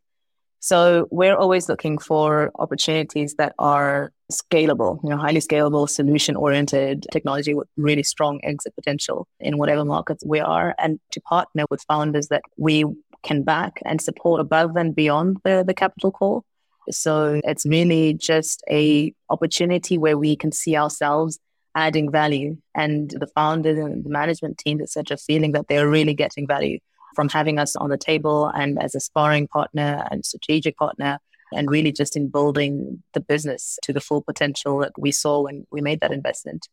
So 0.59 1.09
we're 1.11 1.35
always 1.35 1.67
looking 1.67 1.97
for 1.97 2.51
opportunities 2.55 3.35
that 3.35 3.53
are 3.59 4.13
scalable, 4.31 5.03
you 5.03 5.09
know, 5.09 5.17
highly 5.17 5.41
scalable, 5.41 5.89
solution 5.89 6.37
oriented 6.37 7.05
technology 7.11 7.53
with 7.53 7.67
really 7.75 8.03
strong 8.03 8.39
exit 8.43 8.73
potential 8.75 9.27
in 9.41 9.57
whatever 9.57 9.83
markets 9.83 10.23
we 10.25 10.39
are, 10.39 10.73
and 10.79 11.01
to 11.11 11.19
partner 11.19 11.65
with 11.69 11.83
founders 11.83 12.27
that 12.29 12.43
we 12.57 12.85
can 13.23 13.43
back 13.43 13.81
and 13.85 14.01
support 14.01 14.39
above 14.39 14.77
and 14.77 14.95
beyond 14.95 15.37
the, 15.43 15.63
the 15.67 15.73
capital 15.73 16.11
call 16.11 16.45
so 16.89 17.39
it's 17.43 17.65
really 17.65 18.13
just 18.13 18.63
a 18.69 19.13
opportunity 19.29 19.97
where 19.97 20.17
we 20.17 20.35
can 20.35 20.51
see 20.51 20.75
ourselves 20.75 21.39
adding 21.75 22.11
value 22.11 22.57
and 22.75 23.09
the 23.11 23.27
founders 23.27 23.77
and 23.77 24.03
the 24.03 24.09
management 24.09 24.57
teams, 24.57 24.81
etc., 24.81 25.17
feeling 25.17 25.51
that 25.53 25.67
they're 25.67 25.89
really 25.89 26.13
getting 26.13 26.47
value 26.47 26.79
from 27.15 27.29
having 27.29 27.59
us 27.59 27.75
on 27.75 27.89
the 27.89 27.97
table 27.97 28.47
and 28.47 28.81
as 28.81 28.95
a 28.95 28.99
sparring 28.99 29.47
partner 29.47 30.07
and 30.11 30.25
strategic 30.25 30.77
partner 30.77 31.19
and 31.55 31.69
really 31.69 31.91
just 31.91 32.15
in 32.15 32.29
building 32.29 33.03
the 33.13 33.19
business 33.19 33.77
to 33.83 33.93
the 33.93 34.01
full 34.01 34.21
potential 34.21 34.79
that 34.79 34.93
we 34.97 35.11
saw 35.11 35.41
when 35.43 35.65
we 35.71 35.81
made 35.81 35.99
that 36.01 36.11
investment. 36.11 36.67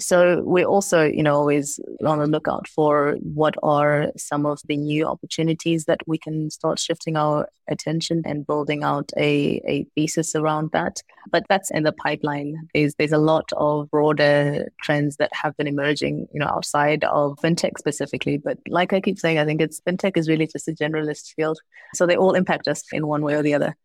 So 0.00 0.42
we're 0.42 0.66
also, 0.66 1.04
you 1.04 1.22
know, 1.22 1.36
always 1.36 1.78
on 2.04 2.18
the 2.18 2.26
lookout 2.26 2.66
for 2.66 3.16
what 3.22 3.54
are 3.62 4.10
some 4.16 4.44
of 4.44 4.60
the 4.66 4.76
new 4.76 5.06
opportunities 5.06 5.84
that 5.84 6.00
we 6.06 6.18
can 6.18 6.50
start 6.50 6.80
shifting 6.80 7.16
our 7.16 7.48
attention 7.68 8.22
and 8.24 8.46
building 8.46 8.82
out 8.82 9.12
a, 9.16 9.62
a 9.68 9.86
thesis 9.94 10.34
around 10.34 10.70
that. 10.72 11.00
But 11.30 11.44
that's 11.48 11.70
in 11.70 11.84
the 11.84 11.92
pipeline. 11.92 12.56
There's 12.74 12.96
there's 12.96 13.12
a 13.12 13.18
lot 13.18 13.48
of 13.56 13.88
broader 13.90 14.72
trends 14.82 15.16
that 15.18 15.30
have 15.32 15.56
been 15.56 15.68
emerging, 15.68 16.26
you 16.32 16.40
know, 16.40 16.46
outside 16.46 17.04
of 17.04 17.38
fintech 17.38 17.78
specifically. 17.78 18.36
But 18.36 18.58
like 18.68 18.92
I 18.92 19.00
keep 19.00 19.18
saying, 19.18 19.38
I 19.38 19.44
think 19.44 19.60
it's 19.60 19.80
fintech 19.82 20.16
is 20.16 20.28
really 20.28 20.48
just 20.48 20.66
a 20.66 20.72
generalist 20.72 21.34
field. 21.36 21.60
So 21.94 22.04
they 22.04 22.16
all 22.16 22.34
impact 22.34 22.66
us 22.66 22.82
in 22.92 23.06
one 23.06 23.22
way 23.22 23.34
or 23.34 23.42
the 23.42 23.54
other. 23.54 23.76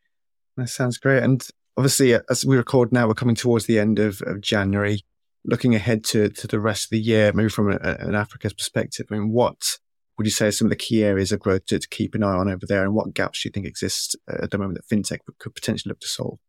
That 0.57 0.69
sounds 0.69 0.97
great. 0.97 1.21
And 1.21 1.47
obviously, 1.77 2.17
as 2.29 2.43
we 2.43 2.57
record 2.57 2.91
now, 2.91 3.07
we're 3.07 3.13
coming 3.13 3.35
towards 3.35 3.67
the 3.67 3.79
end 3.79 3.99
of, 3.99 4.23
of 4.23 4.41
January 4.41 5.03
looking 5.45 5.75
ahead 5.75 6.03
to, 6.05 6.29
to 6.29 6.47
the 6.47 6.59
rest 6.59 6.85
of 6.85 6.89
the 6.91 6.99
year, 6.99 7.31
maybe 7.33 7.49
from 7.49 7.71
a, 7.71 7.77
an 7.81 8.15
Africa's 8.15 8.53
perspective, 8.53 9.07
I 9.09 9.15
mean, 9.15 9.31
what 9.31 9.77
would 10.17 10.27
you 10.27 10.31
say 10.31 10.47
are 10.47 10.51
some 10.51 10.65
of 10.65 10.69
the 10.69 10.75
key 10.75 11.03
areas 11.03 11.31
of 11.31 11.39
growth 11.39 11.65
to, 11.67 11.79
to 11.79 11.87
keep 11.87 12.13
an 12.13 12.23
eye 12.23 12.35
on 12.35 12.49
over 12.49 12.65
there, 12.67 12.83
and 12.83 12.93
what 12.93 13.13
gaps 13.13 13.41
do 13.41 13.47
you 13.47 13.51
think 13.51 13.65
exist 13.65 14.15
at 14.27 14.51
the 14.51 14.57
moment 14.57 14.79
that 14.79 14.95
fintech 14.95 15.19
could 15.39 15.55
potentially 15.55 15.89
look 15.89 16.01
to 16.01 16.07
solve? 16.07 16.39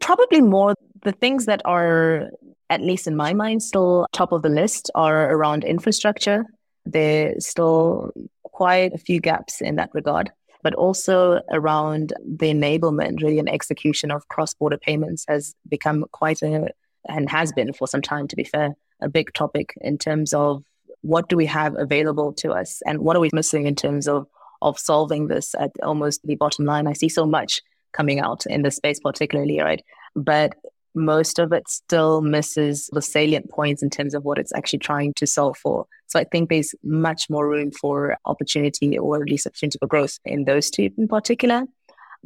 Probably 0.00 0.42
more 0.42 0.74
the 1.02 1.12
things 1.12 1.46
that 1.46 1.62
are, 1.64 2.28
at 2.68 2.82
least 2.82 3.06
in 3.06 3.16
my 3.16 3.32
mind, 3.32 3.62
still 3.62 4.06
top 4.12 4.32
of 4.32 4.42
the 4.42 4.48
list 4.48 4.90
are 4.94 5.30
around 5.30 5.64
infrastructure. 5.64 6.44
There's 6.84 7.46
still 7.46 8.12
quite 8.42 8.92
a 8.92 8.98
few 8.98 9.20
gaps 9.20 9.60
in 9.60 9.76
that 9.76 9.90
regard 9.94 10.30
but 10.64 10.74
also 10.74 11.42
around 11.52 12.14
the 12.26 12.46
enablement, 12.46 13.22
really, 13.22 13.38
and 13.38 13.50
execution 13.50 14.10
of 14.10 14.26
cross 14.28 14.54
border 14.54 14.78
payments 14.78 15.26
has 15.28 15.54
become 15.68 16.06
quite 16.10 16.40
a 16.40 16.68
and 17.08 17.30
has 17.30 17.52
been 17.52 17.72
for 17.72 17.86
some 17.86 18.02
time, 18.02 18.28
to 18.28 18.36
be 18.36 18.44
fair, 18.44 18.74
a 19.00 19.08
big 19.08 19.32
topic 19.34 19.74
in 19.80 19.98
terms 19.98 20.32
of 20.32 20.64
what 21.02 21.28
do 21.28 21.36
we 21.36 21.46
have 21.46 21.76
available 21.78 22.32
to 22.32 22.52
us 22.52 22.80
and 22.86 23.00
what 23.00 23.16
are 23.16 23.20
we 23.20 23.30
missing 23.32 23.66
in 23.66 23.74
terms 23.74 24.08
of 24.08 24.26
of 24.62 24.78
solving 24.78 25.28
this 25.28 25.54
at 25.58 25.70
almost 25.82 26.22
the 26.24 26.36
bottom 26.36 26.64
line. 26.64 26.86
I 26.86 26.94
see 26.94 27.10
so 27.10 27.26
much 27.26 27.60
coming 27.92 28.18
out 28.18 28.46
in 28.46 28.62
the 28.62 28.70
space, 28.70 28.98
particularly, 28.98 29.60
right? 29.60 29.82
But 30.16 30.54
most 30.94 31.38
of 31.38 31.52
it 31.52 31.68
still 31.68 32.22
misses 32.22 32.88
the 32.92 33.02
salient 33.02 33.50
points 33.50 33.82
in 33.82 33.90
terms 33.90 34.14
of 34.14 34.24
what 34.24 34.38
it's 34.38 34.54
actually 34.54 34.78
trying 34.78 35.12
to 35.14 35.26
solve 35.26 35.56
for. 35.58 35.86
So 36.06 36.18
I 36.18 36.24
think 36.24 36.48
there's 36.48 36.74
much 36.82 37.28
more 37.28 37.48
room 37.48 37.72
for 37.72 38.16
opportunity 38.24 38.96
or 38.96 39.22
at 39.22 39.28
least 39.28 39.46
opportunity 39.46 39.78
for 39.78 39.88
growth 39.88 40.18
in 40.24 40.44
those 40.44 40.70
two 40.70 40.90
in 40.96 41.08
particular. 41.08 41.64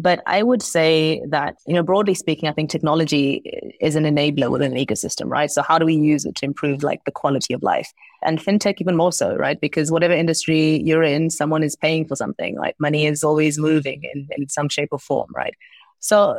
But 0.01 0.23
I 0.27 0.45
would 0.45 0.63
say 0.63 1.21
that, 1.29 1.57
you 1.67 1.75
know, 1.75 1.83
broadly 1.83 2.15
speaking, 2.15 2.49
I 2.49 2.53
think 2.53 2.71
technology 2.71 3.43
is 3.81 3.97
an 3.97 4.05
enabler 4.05 4.49
within 4.49 4.73
an 4.73 4.79
ecosystem, 4.79 5.29
right? 5.29 5.51
So 5.51 5.61
how 5.61 5.77
do 5.77 5.85
we 5.85 5.97
use 5.97 6.25
it 6.25 6.37
to 6.37 6.47
improve 6.47 6.85
like 6.85 7.05
the 7.05 7.11
quality 7.11 7.53
of 7.53 7.65
life? 7.65 7.93
And 8.23 8.39
fintech 8.39 8.77
even 8.81 8.97
more 8.97 9.13
so, 9.13 9.35
right? 9.35 9.61
Because 9.61 9.91
whatever 9.91 10.15
industry 10.15 10.81
you're 10.85 11.03
in, 11.03 11.31
someone 11.31 11.65
is 11.65 11.75
paying 11.75 12.07
for 12.07 12.15
something. 12.15 12.57
Like 12.57 12.77
money 12.79 13.07
is 13.07 13.25
always 13.25 13.59
moving 13.59 14.05
in, 14.15 14.29
in 14.37 14.49
some 14.49 14.69
shape 14.69 14.91
or 14.93 15.01
form, 15.01 15.31
right? 15.35 15.55
So 15.99 16.39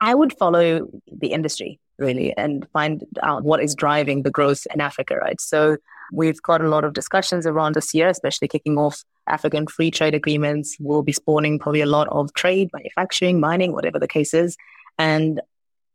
I 0.00 0.14
would 0.14 0.36
follow 0.38 0.88
the 1.06 1.28
industry 1.28 1.80
really 1.98 2.36
and 2.36 2.66
find 2.72 3.04
out 3.22 3.44
what 3.44 3.62
is 3.62 3.74
driving 3.74 4.22
the 4.22 4.30
growth 4.30 4.66
in 4.74 4.80
Africa, 4.80 5.16
right? 5.16 5.40
So 5.40 5.76
we've 6.12 6.40
got 6.42 6.60
a 6.60 6.68
lot 6.68 6.84
of 6.84 6.92
discussions 6.92 7.46
around 7.46 7.74
this 7.74 7.94
year, 7.94 8.08
especially 8.08 8.48
kicking 8.48 8.78
off 8.78 9.02
African 9.26 9.66
free 9.66 9.90
trade 9.90 10.14
agreements. 10.14 10.76
We'll 10.80 11.02
be 11.02 11.12
spawning 11.12 11.58
probably 11.58 11.80
a 11.80 11.86
lot 11.86 12.08
of 12.08 12.32
trade, 12.34 12.70
manufacturing, 12.72 13.40
mining, 13.40 13.72
whatever 13.72 13.98
the 13.98 14.08
case 14.08 14.34
is. 14.34 14.56
And 14.98 15.40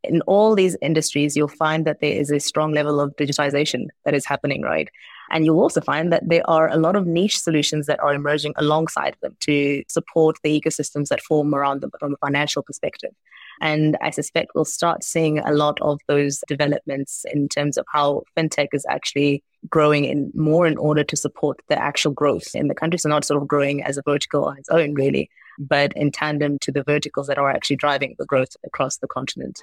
in 0.04 0.22
all 0.22 0.56
these 0.56 0.78
industries, 0.82 1.36
you'll 1.36 1.48
find 1.48 1.86
that 1.86 2.00
there 2.00 2.14
is 2.14 2.32
a 2.32 2.40
strong 2.40 2.72
level 2.74 3.00
of 3.00 3.16
digitization 3.18 3.88
that 4.06 4.16
is 4.16 4.26
happening, 4.26 4.62
right? 4.62 4.90
And 5.32 5.46
you'll 5.46 5.60
also 5.60 5.82
find 5.82 6.12
that 6.12 6.28
there 6.28 6.50
are 6.50 6.70
a 6.70 6.78
lot 6.78 6.96
of 6.96 7.06
niche 7.06 7.40
solutions 7.40 7.86
that 7.86 8.00
are 8.00 8.14
emerging 8.14 8.54
alongside 8.56 9.16
them 9.22 9.36
to 9.42 9.84
support 9.88 10.38
the 10.44 10.60
ecosystems 10.60 11.10
that 11.10 11.22
form 11.22 11.54
around 11.54 11.82
them 11.82 11.92
from 12.00 12.14
a 12.14 12.18
financial 12.26 12.64
perspective. 12.64 13.12
And 13.62 13.98
I 14.02 14.10
suspect 14.10 14.52
we'll 14.56 14.66
start 14.66 15.04
seeing 15.04 15.40
a 15.40 15.52
lot 15.52 15.80
of 15.82 16.00
those 16.08 16.44
developments 16.48 17.26
in 17.32 17.50
terms 17.50 17.78
of 17.78 17.86
how 17.92 18.24
fintech 18.38 18.70
is 18.74 18.86
actually 18.90 19.44
growing 19.70 20.06
in 20.06 20.32
more 20.34 20.66
in 20.66 20.78
order 20.78 21.04
to 21.04 21.18
support 21.18 21.60
the 21.68 21.82
actual 21.82 22.12
growth 22.12 22.56
in 22.56 22.68
the 22.68 22.76
country. 22.76 22.98
So 22.98 23.10
not 23.10 23.26
sort 23.26 23.42
of 23.42 23.48
growing 23.48 23.84
as 23.84 23.98
a 23.98 24.04
vertical 24.04 24.46
on 24.46 24.58
its 24.58 24.70
own, 24.70 24.94
really, 24.94 25.30
but 25.58 25.92
in 25.96 26.12
tandem 26.12 26.58
to 26.60 26.72
the 26.72 26.84
verticals 26.84 27.28
that 27.28 27.38
are 27.38 27.50
actually 27.50 27.76
driving 27.76 28.16
the 28.18 28.26
growth 28.26 28.56
across 28.66 28.98
the 28.98 29.08
continent. 29.08 29.62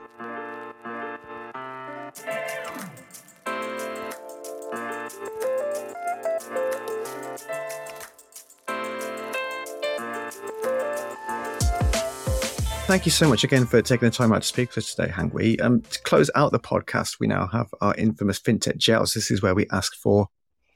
Thank 12.86 13.04
you 13.04 13.10
so 13.10 13.28
much 13.28 13.42
again 13.42 13.66
for 13.66 13.82
taking 13.82 14.06
the 14.06 14.14
time 14.14 14.32
out 14.32 14.42
to 14.42 14.46
speak 14.48 14.70
to 14.70 14.78
us 14.78 14.94
today, 14.94 15.10
Hangwi. 15.10 15.60
Um, 15.60 15.80
to 15.80 16.00
close 16.02 16.30
out 16.36 16.52
the 16.52 16.60
podcast, 16.60 17.18
we 17.18 17.26
now 17.26 17.48
have 17.48 17.66
our 17.80 17.92
infamous 17.96 18.38
fintech 18.38 18.76
jails. 18.76 19.12
This 19.12 19.28
is 19.32 19.42
where 19.42 19.56
we 19.56 19.66
ask 19.72 19.96
for 19.96 20.28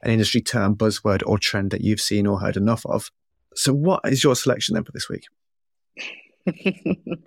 an 0.03 0.11
industry 0.11 0.41
term, 0.41 0.75
buzzword, 0.75 1.23
or 1.25 1.37
trend 1.37 1.71
that 1.71 1.79
you've 1.79 2.01
seen 2.01 2.27
or 2.27 2.41
heard 2.41 2.57
enough 2.57 2.85
of. 2.85 3.09
So, 3.55 3.73
what 3.73 4.01
is 4.03 4.25
your 4.25 4.35
selection 4.35 4.73
then 4.73 4.83
for 4.83 4.91
this 4.91 5.07
week? 5.07 5.23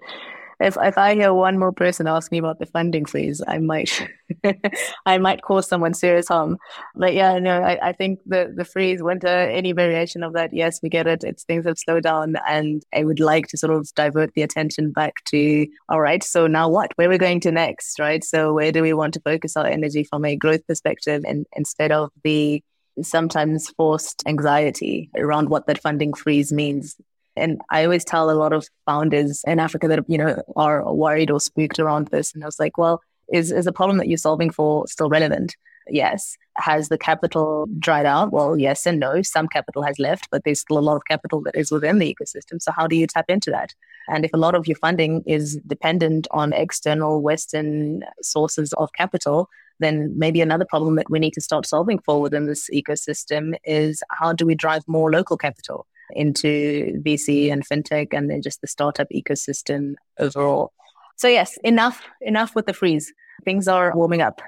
if 0.64 0.76
if 0.80 0.96
I 0.96 1.14
hear 1.14 1.32
one 1.34 1.58
more 1.58 1.72
person 1.72 2.06
ask 2.06 2.32
me 2.32 2.38
about 2.38 2.58
the 2.58 2.66
funding 2.66 3.04
freeze, 3.04 3.42
I 3.46 3.58
might 3.58 4.08
I 5.06 5.18
might 5.18 5.42
cause 5.42 5.68
someone 5.68 5.94
serious 5.94 6.28
harm. 6.28 6.56
But 6.94 7.14
yeah, 7.14 7.38
no, 7.38 7.62
I, 7.62 7.88
I 7.88 7.92
think 7.92 8.20
the 8.26 8.52
the 8.56 8.64
freeze, 8.64 9.02
winter, 9.02 9.28
any 9.28 9.72
variation 9.72 10.22
of 10.22 10.32
that, 10.32 10.52
yes, 10.52 10.80
we 10.82 10.88
get 10.88 11.06
it. 11.06 11.22
It's 11.22 11.44
things 11.44 11.66
have 11.66 11.78
slowed 11.78 12.04
down, 12.04 12.36
and 12.48 12.82
I 12.94 13.04
would 13.04 13.20
like 13.20 13.48
to 13.48 13.58
sort 13.58 13.72
of 13.72 13.92
divert 13.94 14.32
the 14.34 14.42
attention 14.42 14.90
back 14.90 15.22
to 15.26 15.66
all 15.88 16.00
right. 16.00 16.24
So 16.24 16.46
now 16.46 16.68
what? 16.68 16.92
Where 16.96 17.08
are 17.08 17.10
we 17.10 17.18
going 17.18 17.40
to 17.40 17.52
next? 17.52 17.98
Right. 17.98 18.24
So 18.24 18.52
where 18.54 18.72
do 18.72 18.82
we 18.82 18.94
want 18.94 19.14
to 19.14 19.20
focus 19.20 19.56
our 19.56 19.66
energy 19.66 20.04
from 20.04 20.24
a 20.24 20.36
growth 20.36 20.66
perspective, 20.66 21.24
and 21.26 21.46
instead 21.54 21.92
of 21.92 22.10
the 22.22 22.62
sometimes 23.02 23.70
forced 23.70 24.22
anxiety 24.26 25.10
around 25.16 25.48
what 25.48 25.66
that 25.66 25.80
funding 25.82 26.14
freeze 26.14 26.52
means 26.52 26.96
and 27.36 27.60
I 27.70 27.84
always 27.84 28.04
tell 28.04 28.30
a 28.30 28.32
lot 28.32 28.52
of 28.52 28.68
founders 28.86 29.42
in 29.46 29.58
Africa 29.58 29.88
that, 29.88 30.04
you 30.08 30.18
know, 30.18 30.42
are 30.56 30.92
worried 30.92 31.30
or 31.30 31.40
spooked 31.40 31.78
around 31.78 32.08
this. 32.08 32.32
And 32.34 32.42
I 32.44 32.46
was 32.46 32.60
like, 32.60 32.78
well, 32.78 33.00
is, 33.32 33.50
is 33.50 33.64
the 33.64 33.72
problem 33.72 33.98
that 33.98 34.08
you're 34.08 34.18
solving 34.18 34.50
for 34.50 34.86
still 34.86 35.08
relevant? 35.08 35.56
Yes. 35.88 36.36
Has 36.56 36.88
the 36.88 36.96
capital 36.96 37.66
dried 37.78 38.06
out? 38.06 38.32
Well, 38.32 38.56
yes 38.56 38.86
and 38.86 39.00
no. 39.00 39.22
Some 39.22 39.48
capital 39.48 39.82
has 39.82 39.98
left, 39.98 40.28
but 40.30 40.42
there's 40.44 40.60
still 40.60 40.78
a 40.78 40.80
lot 40.80 40.96
of 40.96 41.02
capital 41.08 41.42
that 41.42 41.56
is 41.56 41.70
within 41.70 41.98
the 41.98 42.14
ecosystem. 42.14 42.60
So 42.60 42.72
how 42.72 42.86
do 42.86 42.96
you 42.96 43.06
tap 43.06 43.26
into 43.28 43.50
that? 43.50 43.74
And 44.08 44.24
if 44.24 44.32
a 44.32 44.38
lot 44.38 44.54
of 44.54 44.66
your 44.66 44.76
funding 44.76 45.22
is 45.26 45.58
dependent 45.66 46.26
on 46.30 46.52
external 46.52 47.20
Western 47.20 48.04
sources 48.22 48.72
of 48.74 48.92
capital, 48.96 49.48
then 49.80 50.12
maybe 50.16 50.40
another 50.40 50.64
problem 50.64 50.96
that 50.96 51.10
we 51.10 51.18
need 51.18 51.32
to 51.32 51.40
start 51.40 51.66
solving 51.66 51.98
for 51.98 52.20
within 52.20 52.46
this 52.46 52.70
ecosystem 52.72 53.54
is 53.64 54.02
how 54.10 54.32
do 54.32 54.46
we 54.46 54.54
drive 54.54 54.84
more 54.86 55.10
local 55.10 55.36
capital? 55.36 55.86
Into 56.12 57.00
VC 57.04 57.52
and 57.52 57.66
fintech 57.66 58.08
and 58.12 58.30
then 58.30 58.42
just 58.42 58.60
the 58.60 58.66
startup 58.66 59.08
ecosystem 59.14 59.94
overall. 60.18 60.72
So 61.16 61.28
yes, 61.28 61.56
enough 61.64 62.02
enough 62.20 62.54
with 62.54 62.66
the 62.66 62.74
freeze. 62.74 63.12
Things 63.44 63.68
are 63.68 63.92
warming 63.94 64.22
up 64.22 64.40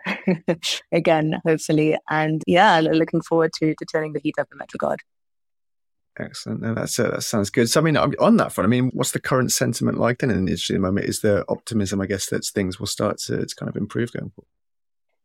again, 0.92 1.40
hopefully, 1.44 1.96
and 2.08 2.42
yeah, 2.46 2.80
looking 2.80 3.20
forward 3.20 3.52
to 3.58 3.74
to 3.74 3.84
turning 3.84 4.12
the 4.12 4.20
heat 4.20 4.34
up 4.38 4.48
in 4.52 4.58
that 4.58 4.72
regard. 4.72 5.00
Excellent. 6.18 6.62
No, 6.62 6.74
that's 6.74 6.98
uh, 6.98 7.10
that 7.10 7.22
sounds 7.22 7.50
good. 7.50 7.68
So, 7.68 7.80
I 7.80 7.84
mean, 7.84 7.96
on 7.96 8.36
that 8.38 8.52
front, 8.52 8.66
I 8.66 8.70
mean, 8.70 8.90
what's 8.94 9.12
the 9.12 9.20
current 9.20 9.52
sentiment 9.52 9.98
like 9.98 10.18
then 10.18 10.30
in 10.30 10.36
the 10.36 10.50
industry 10.50 10.74
at 10.74 10.78
the 10.78 10.86
moment? 10.86 11.06
Is 11.06 11.20
there 11.20 11.44
optimism, 11.50 12.00
I 12.00 12.06
guess, 12.06 12.30
that 12.30 12.44
things 12.46 12.80
will 12.80 12.86
start 12.86 13.18
to, 13.26 13.44
to 13.44 13.54
kind 13.54 13.68
of 13.68 13.76
improve 13.76 14.12
going 14.12 14.30
forward? 14.30 14.48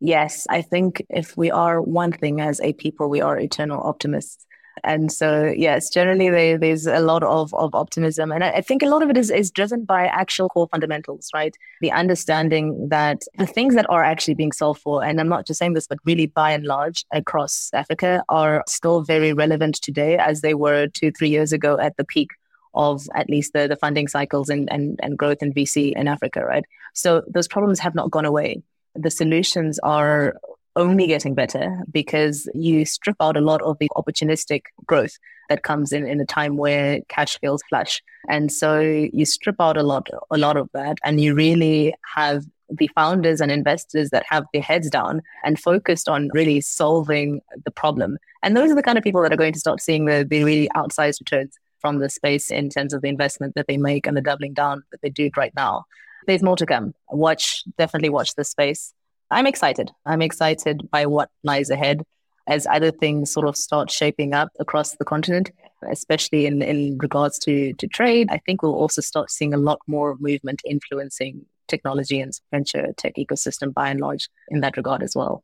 Yes, 0.01 0.47
I 0.49 0.61
think 0.63 1.05
if 1.09 1.37
we 1.37 1.49
are 1.49 1.81
one 1.81 2.11
thing 2.11 2.41
as 2.41 2.59
a 2.61 2.73
people, 2.73 3.09
we 3.09 3.21
are 3.21 3.39
eternal 3.39 3.81
optimists. 3.81 4.45
And 4.83 5.11
so, 5.11 5.53
yes, 5.55 5.89
generally 5.89 6.29
there, 6.29 6.57
there's 6.57 6.87
a 6.87 6.99
lot 6.99 7.23
of, 7.23 7.53
of 7.53 7.75
optimism. 7.75 8.31
And 8.31 8.43
I, 8.43 8.49
I 8.51 8.61
think 8.61 8.81
a 8.81 8.87
lot 8.87 9.03
of 9.03 9.09
it 9.09 9.17
is, 9.17 9.29
is 9.29 9.51
driven 9.51 9.85
by 9.85 10.05
actual 10.07 10.49
core 10.49 10.67
fundamentals, 10.71 11.29
right? 11.33 11.55
The 11.81 11.91
understanding 11.91 12.89
that 12.89 13.21
the 13.37 13.45
things 13.45 13.75
that 13.75 13.89
are 13.89 14.03
actually 14.03 14.35
being 14.35 14.51
solved 14.51 14.81
for, 14.81 15.03
and 15.03 15.19
I'm 15.19 15.29
not 15.29 15.45
just 15.45 15.59
saying 15.59 15.73
this, 15.73 15.87
but 15.87 15.99
really 16.05 16.25
by 16.25 16.51
and 16.51 16.65
large 16.65 17.05
across 17.11 17.69
Africa 17.73 18.23
are 18.29 18.63
still 18.67 19.01
very 19.01 19.33
relevant 19.33 19.75
today 19.75 20.17
as 20.17 20.41
they 20.41 20.53
were 20.53 20.87
two, 20.87 21.11
three 21.11 21.29
years 21.29 21.53
ago 21.53 21.77
at 21.77 21.97
the 21.97 22.05
peak 22.05 22.31
of 22.73 23.05
at 23.15 23.29
least 23.29 23.53
the, 23.53 23.67
the 23.67 23.75
funding 23.75 24.07
cycles 24.07 24.49
and, 24.49 24.71
and, 24.71 24.99
and 25.03 25.17
growth 25.17 25.41
in 25.41 25.53
VC 25.53 25.93
in 25.93 26.07
Africa, 26.07 26.43
right? 26.45 26.63
So 26.93 27.23
those 27.27 27.47
problems 27.47 27.79
have 27.79 27.95
not 27.95 28.11
gone 28.11 28.25
away. 28.25 28.63
The 28.95 29.11
solutions 29.11 29.79
are 29.79 30.35
only 30.75 31.07
getting 31.07 31.35
better 31.35 31.79
because 31.91 32.49
you 32.53 32.85
strip 32.85 33.17
out 33.19 33.37
a 33.37 33.41
lot 33.41 33.61
of 33.61 33.77
the 33.79 33.89
opportunistic 33.95 34.63
growth 34.85 35.17
that 35.49 35.63
comes 35.63 35.91
in 35.91 36.05
in 36.07 36.19
a 36.21 36.25
time 36.25 36.55
where 36.55 37.01
cash 37.09 37.37
feels 37.39 37.61
flush. 37.67 38.01
And 38.29 38.51
so 38.51 38.79
you 38.79 39.25
strip 39.25 39.57
out 39.59 39.77
a 39.77 39.83
lot, 39.83 40.07
a 40.29 40.37
lot 40.37 40.57
of 40.57 40.69
that, 40.73 40.97
and 41.03 41.19
you 41.19 41.35
really 41.35 41.93
have 42.15 42.45
the 42.69 42.89
founders 42.95 43.41
and 43.41 43.51
investors 43.51 44.11
that 44.11 44.25
have 44.29 44.45
their 44.53 44.61
heads 44.61 44.89
down 44.89 45.21
and 45.43 45.59
focused 45.59 46.07
on 46.07 46.29
really 46.33 46.61
solving 46.61 47.41
the 47.65 47.71
problem. 47.71 48.17
And 48.43 48.55
those 48.55 48.71
are 48.71 48.75
the 48.75 48.83
kind 48.83 48.97
of 48.97 49.03
people 49.03 49.21
that 49.21 49.33
are 49.33 49.37
going 49.37 49.53
to 49.53 49.59
start 49.59 49.81
seeing 49.81 50.05
the, 50.05 50.25
the 50.27 50.43
really 50.43 50.69
outsized 50.75 51.19
returns 51.19 51.57
from 51.79 51.99
the 51.99 52.09
space 52.09 52.49
in 52.49 52.69
terms 52.69 52.93
of 52.93 53.01
the 53.01 53.09
investment 53.09 53.55
that 53.55 53.67
they 53.67 53.77
make 53.77 54.07
and 54.07 54.15
the 54.15 54.21
doubling 54.21 54.53
down 54.53 54.83
that 54.91 55.01
they 55.01 55.09
do 55.09 55.29
right 55.35 55.53
now. 55.55 55.83
There's 56.27 56.43
more 56.43 56.55
to 56.57 56.65
come. 56.65 56.93
Watch, 57.09 57.63
definitely 57.77 58.09
watch 58.09 58.35
this 58.35 58.49
space. 58.49 58.93
I'm 59.31 59.47
excited. 59.47 59.89
I'm 60.05 60.21
excited 60.21 60.89
by 60.91 61.05
what 61.05 61.29
lies 61.43 61.69
ahead 61.69 62.03
as 62.47 62.67
other 62.67 62.91
things 62.91 63.31
sort 63.31 63.47
of 63.47 63.55
start 63.55 63.89
shaping 63.89 64.33
up 64.33 64.49
across 64.59 64.97
the 64.97 65.05
continent, 65.05 65.51
especially 65.89 66.45
in, 66.45 66.61
in 66.61 66.97
regards 66.97 67.39
to, 67.39 67.73
to 67.73 67.87
trade. 67.87 68.27
I 68.29 68.39
think 68.39 68.61
we'll 68.61 68.75
also 68.75 69.01
start 69.01 69.31
seeing 69.31 69.53
a 69.53 69.57
lot 69.57 69.79
more 69.87 70.17
movement 70.19 70.61
influencing 70.65 71.45
technology 71.67 72.19
and 72.19 72.33
venture 72.51 72.87
tech 72.97 73.15
ecosystem 73.15 73.73
by 73.73 73.89
and 73.89 74.01
large 74.01 74.29
in 74.49 74.59
that 74.61 74.75
regard 74.75 75.01
as 75.01 75.15
well. 75.15 75.43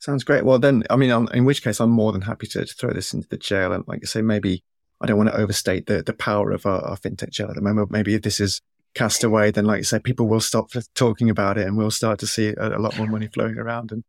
Sounds 0.00 0.24
great. 0.24 0.44
Well, 0.44 0.58
then, 0.58 0.84
I 0.90 0.96
mean, 0.96 1.10
in 1.32 1.46
which 1.46 1.62
case, 1.62 1.80
I'm 1.80 1.90
more 1.90 2.12
than 2.12 2.20
happy 2.20 2.46
to, 2.48 2.66
to 2.66 2.74
throw 2.74 2.92
this 2.92 3.14
into 3.14 3.28
the 3.28 3.38
jail. 3.38 3.72
And 3.72 3.84
like 3.86 4.00
I 4.02 4.06
say, 4.06 4.20
maybe 4.20 4.62
I 5.00 5.06
don't 5.06 5.16
want 5.16 5.30
to 5.30 5.36
overstate 5.36 5.86
the, 5.86 6.02
the 6.02 6.12
power 6.12 6.50
of 6.50 6.66
our, 6.66 6.82
our 6.82 6.96
fintech 6.98 7.30
jail 7.30 7.48
at 7.48 7.54
the 7.54 7.62
moment. 7.62 7.90
Maybe 7.90 8.14
if 8.14 8.20
this 8.20 8.40
is 8.40 8.60
cast 8.94 9.24
away, 9.24 9.50
then 9.50 9.64
like 9.64 9.78
you 9.78 9.84
say, 9.84 9.98
people 9.98 10.28
will 10.28 10.40
stop 10.40 10.70
talking 10.94 11.30
about 11.30 11.58
it 11.58 11.66
and 11.66 11.76
we'll 11.76 11.90
start 11.90 12.18
to 12.20 12.26
see 12.26 12.48
a, 12.48 12.76
a 12.76 12.80
lot 12.80 12.96
more 12.96 13.06
money 13.06 13.28
flowing 13.28 13.58
around. 13.58 13.92
And 13.92 14.04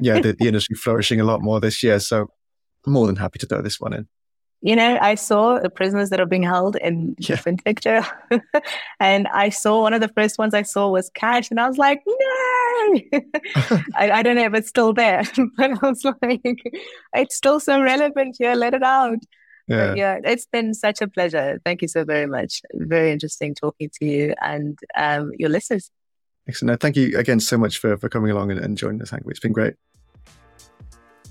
yeah, 0.00 0.20
the, 0.20 0.32
the 0.32 0.46
industry 0.46 0.76
flourishing 0.76 1.20
a 1.20 1.24
lot 1.24 1.42
more 1.42 1.60
this 1.60 1.82
year. 1.82 1.98
So 2.00 2.28
I'm 2.86 2.92
more 2.92 3.06
than 3.06 3.16
happy 3.16 3.38
to 3.40 3.46
throw 3.46 3.62
this 3.62 3.80
one 3.80 3.92
in. 3.92 4.08
You 4.60 4.74
know, 4.74 4.98
I 5.00 5.14
saw 5.14 5.60
the 5.60 5.70
prisoners 5.70 6.10
that 6.10 6.20
are 6.20 6.26
being 6.26 6.42
held 6.42 6.74
in 6.76 7.14
yeah. 7.18 7.36
fintech 7.36 7.80
jail, 7.80 8.04
and 8.98 9.28
I 9.28 9.50
saw 9.50 9.82
one 9.82 9.94
of 9.94 10.00
the 10.00 10.08
first 10.08 10.36
ones 10.36 10.52
I 10.52 10.62
saw 10.62 10.88
was 10.88 11.10
cash, 11.14 11.50
and 11.50 11.60
I 11.60 11.68
was 11.68 11.78
like, 11.78 12.02
no, 12.04 12.14
I, 13.94 14.10
I, 14.14 14.22
don't 14.24 14.34
know 14.34 14.46
if 14.46 14.54
it's 14.54 14.68
still 14.68 14.92
there, 14.92 15.22
but 15.56 15.70
I 15.70 15.88
was 15.88 16.04
like, 16.22 16.42
it's 17.14 17.36
still 17.36 17.60
so 17.60 17.80
relevant 17.80 18.34
here. 18.36 18.56
Let 18.56 18.74
it 18.74 18.82
out. 18.82 19.18
Yeah. 19.68 19.94
yeah, 19.94 20.18
it's 20.24 20.46
been 20.46 20.72
such 20.72 21.02
a 21.02 21.08
pleasure. 21.08 21.60
Thank 21.64 21.82
you 21.82 21.88
so 21.88 22.04
very 22.04 22.26
much. 22.26 22.62
Very 22.72 23.12
interesting 23.12 23.54
talking 23.54 23.90
to 24.00 24.06
you 24.06 24.34
and 24.42 24.78
um, 24.96 25.32
your 25.38 25.50
listeners. 25.50 25.90
Excellent. 26.48 26.72
No, 26.72 26.76
thank 26.76 26.96
you 26.96 27.16
again 27.18 27.40
so 27.40 27.58
much 27.58 27.76
for, 27.78 27.96
for 27.98 28.08
coming 28.08 28.30
along 28.30 28.50
and, 28.50 28.58
and 28.58 28.78
joining 28.78 29.02
us, 29.02 29.10
Hank. 29.10 29.24
It's 29.28 29.40
been 29.40 29.52
great. 29.52 29.74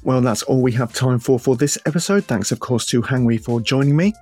Well, 0.04 0.22
that's 0.22 0.44
all 0.44 0.62
we 0.62 0.72
have 0.74 0.94
time 0.94 1.18
for 1.20 1.40
for 1.40 1.56
this 1.56 1.78
episode. 1.88 2.26
Thanks, 2.26 2.52
of 2.52 2.60
course, 2.60 2.86
to 2.88 3.02
Hangwi 3.02 3.44
for 3.44 3.60
joining 3.60 3.98
me. 3.98 4.14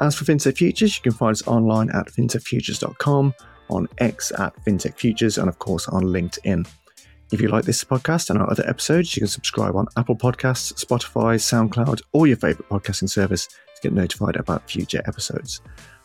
As 0.00 0.16
for 0.16 0.24
FinTech 0.24 0.56
Futures, 0.56 0.96
you 0.96 1.02
can 1.02 1.12
find 1.12 1.32
us 1.32 1.46
online 1.46 1.90
at 1.90 2.08
fintechfutures.com, 2.08 3.34
on 3.68 3.88
X 3.98 4.32
at 4.38 4.56
FinTech 4.64 4.96
Futures, 4.96 5.38
and 5.38 5.48
of 5.48 5.58
course 5.60 5.86
on 5.88 6.02
LinkedIn. 6.02 6.66
If 7.32 7.40
you 7.40 7.48
like 7.48 7.64
this 7.64 7.84
podcast 7.84 8.30
and 8.30 8.40
our 8.40 8.50
other 8.50 8.68
episodes, 8.68 9.14
you 9.14 9.20
can 9.20 9.28
subscribe 9.28 9.76
on 9.76 9.86
Apple 9.96 10.16
Podcasts, 10.16 10.84
Spotify, 10.84 11.38
SoundCloud, 11.38 12.02
or 12.12 12.26
your 12.26 12.36
favorite 12.36 12.68
podcasting 12.68 13.08
service 13.08 13.48
to 13.80 13.88
get 13.88 13.94
notified 13.94 14.36
about 14.36 14.68
future 14.70 15.02
episodes. 15.06 15.60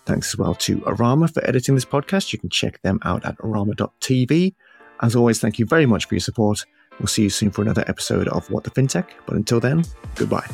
Thanks 0.05 0.33
as 0.33 0.37
well 0.37 0.53
to 0.55 0.77
Arama 0.81 1.33
for 1.33 1.43
editing 1.47 1.75
this 1.75 1.85
podcast. 1.85 2.31
You 2.31 2.39
can 2.39 2.49
check 2.49 2.81
them 2.81 2.99
out 3.03 3.25
at 3.25 3.37
arama.tv. 3.39 4.53
As 5.01 5.15
always, 5.15 5.39
thank 5.39 5.59
you 5.59 5.65
very 5.65 5.85
much 5.85 6.05
for 6.05 6.15
your 6.15 6.21
support. 6.21 6.65
We'll 6.99 7.07
see 7.07 7.23
you 7.23 7.29
soon 7.29 7.51
for 7.51 7.61
another 7.61 7.83
episode 7.87 8.27
of 8.29 8.49
What 8.49 8.63
the 8.63 8.71
FinTech. 8.71 9.09
But 9.25 9.35
until 9.35 9.59
then, 9.59 9.83
goodbye. 10.15 10.47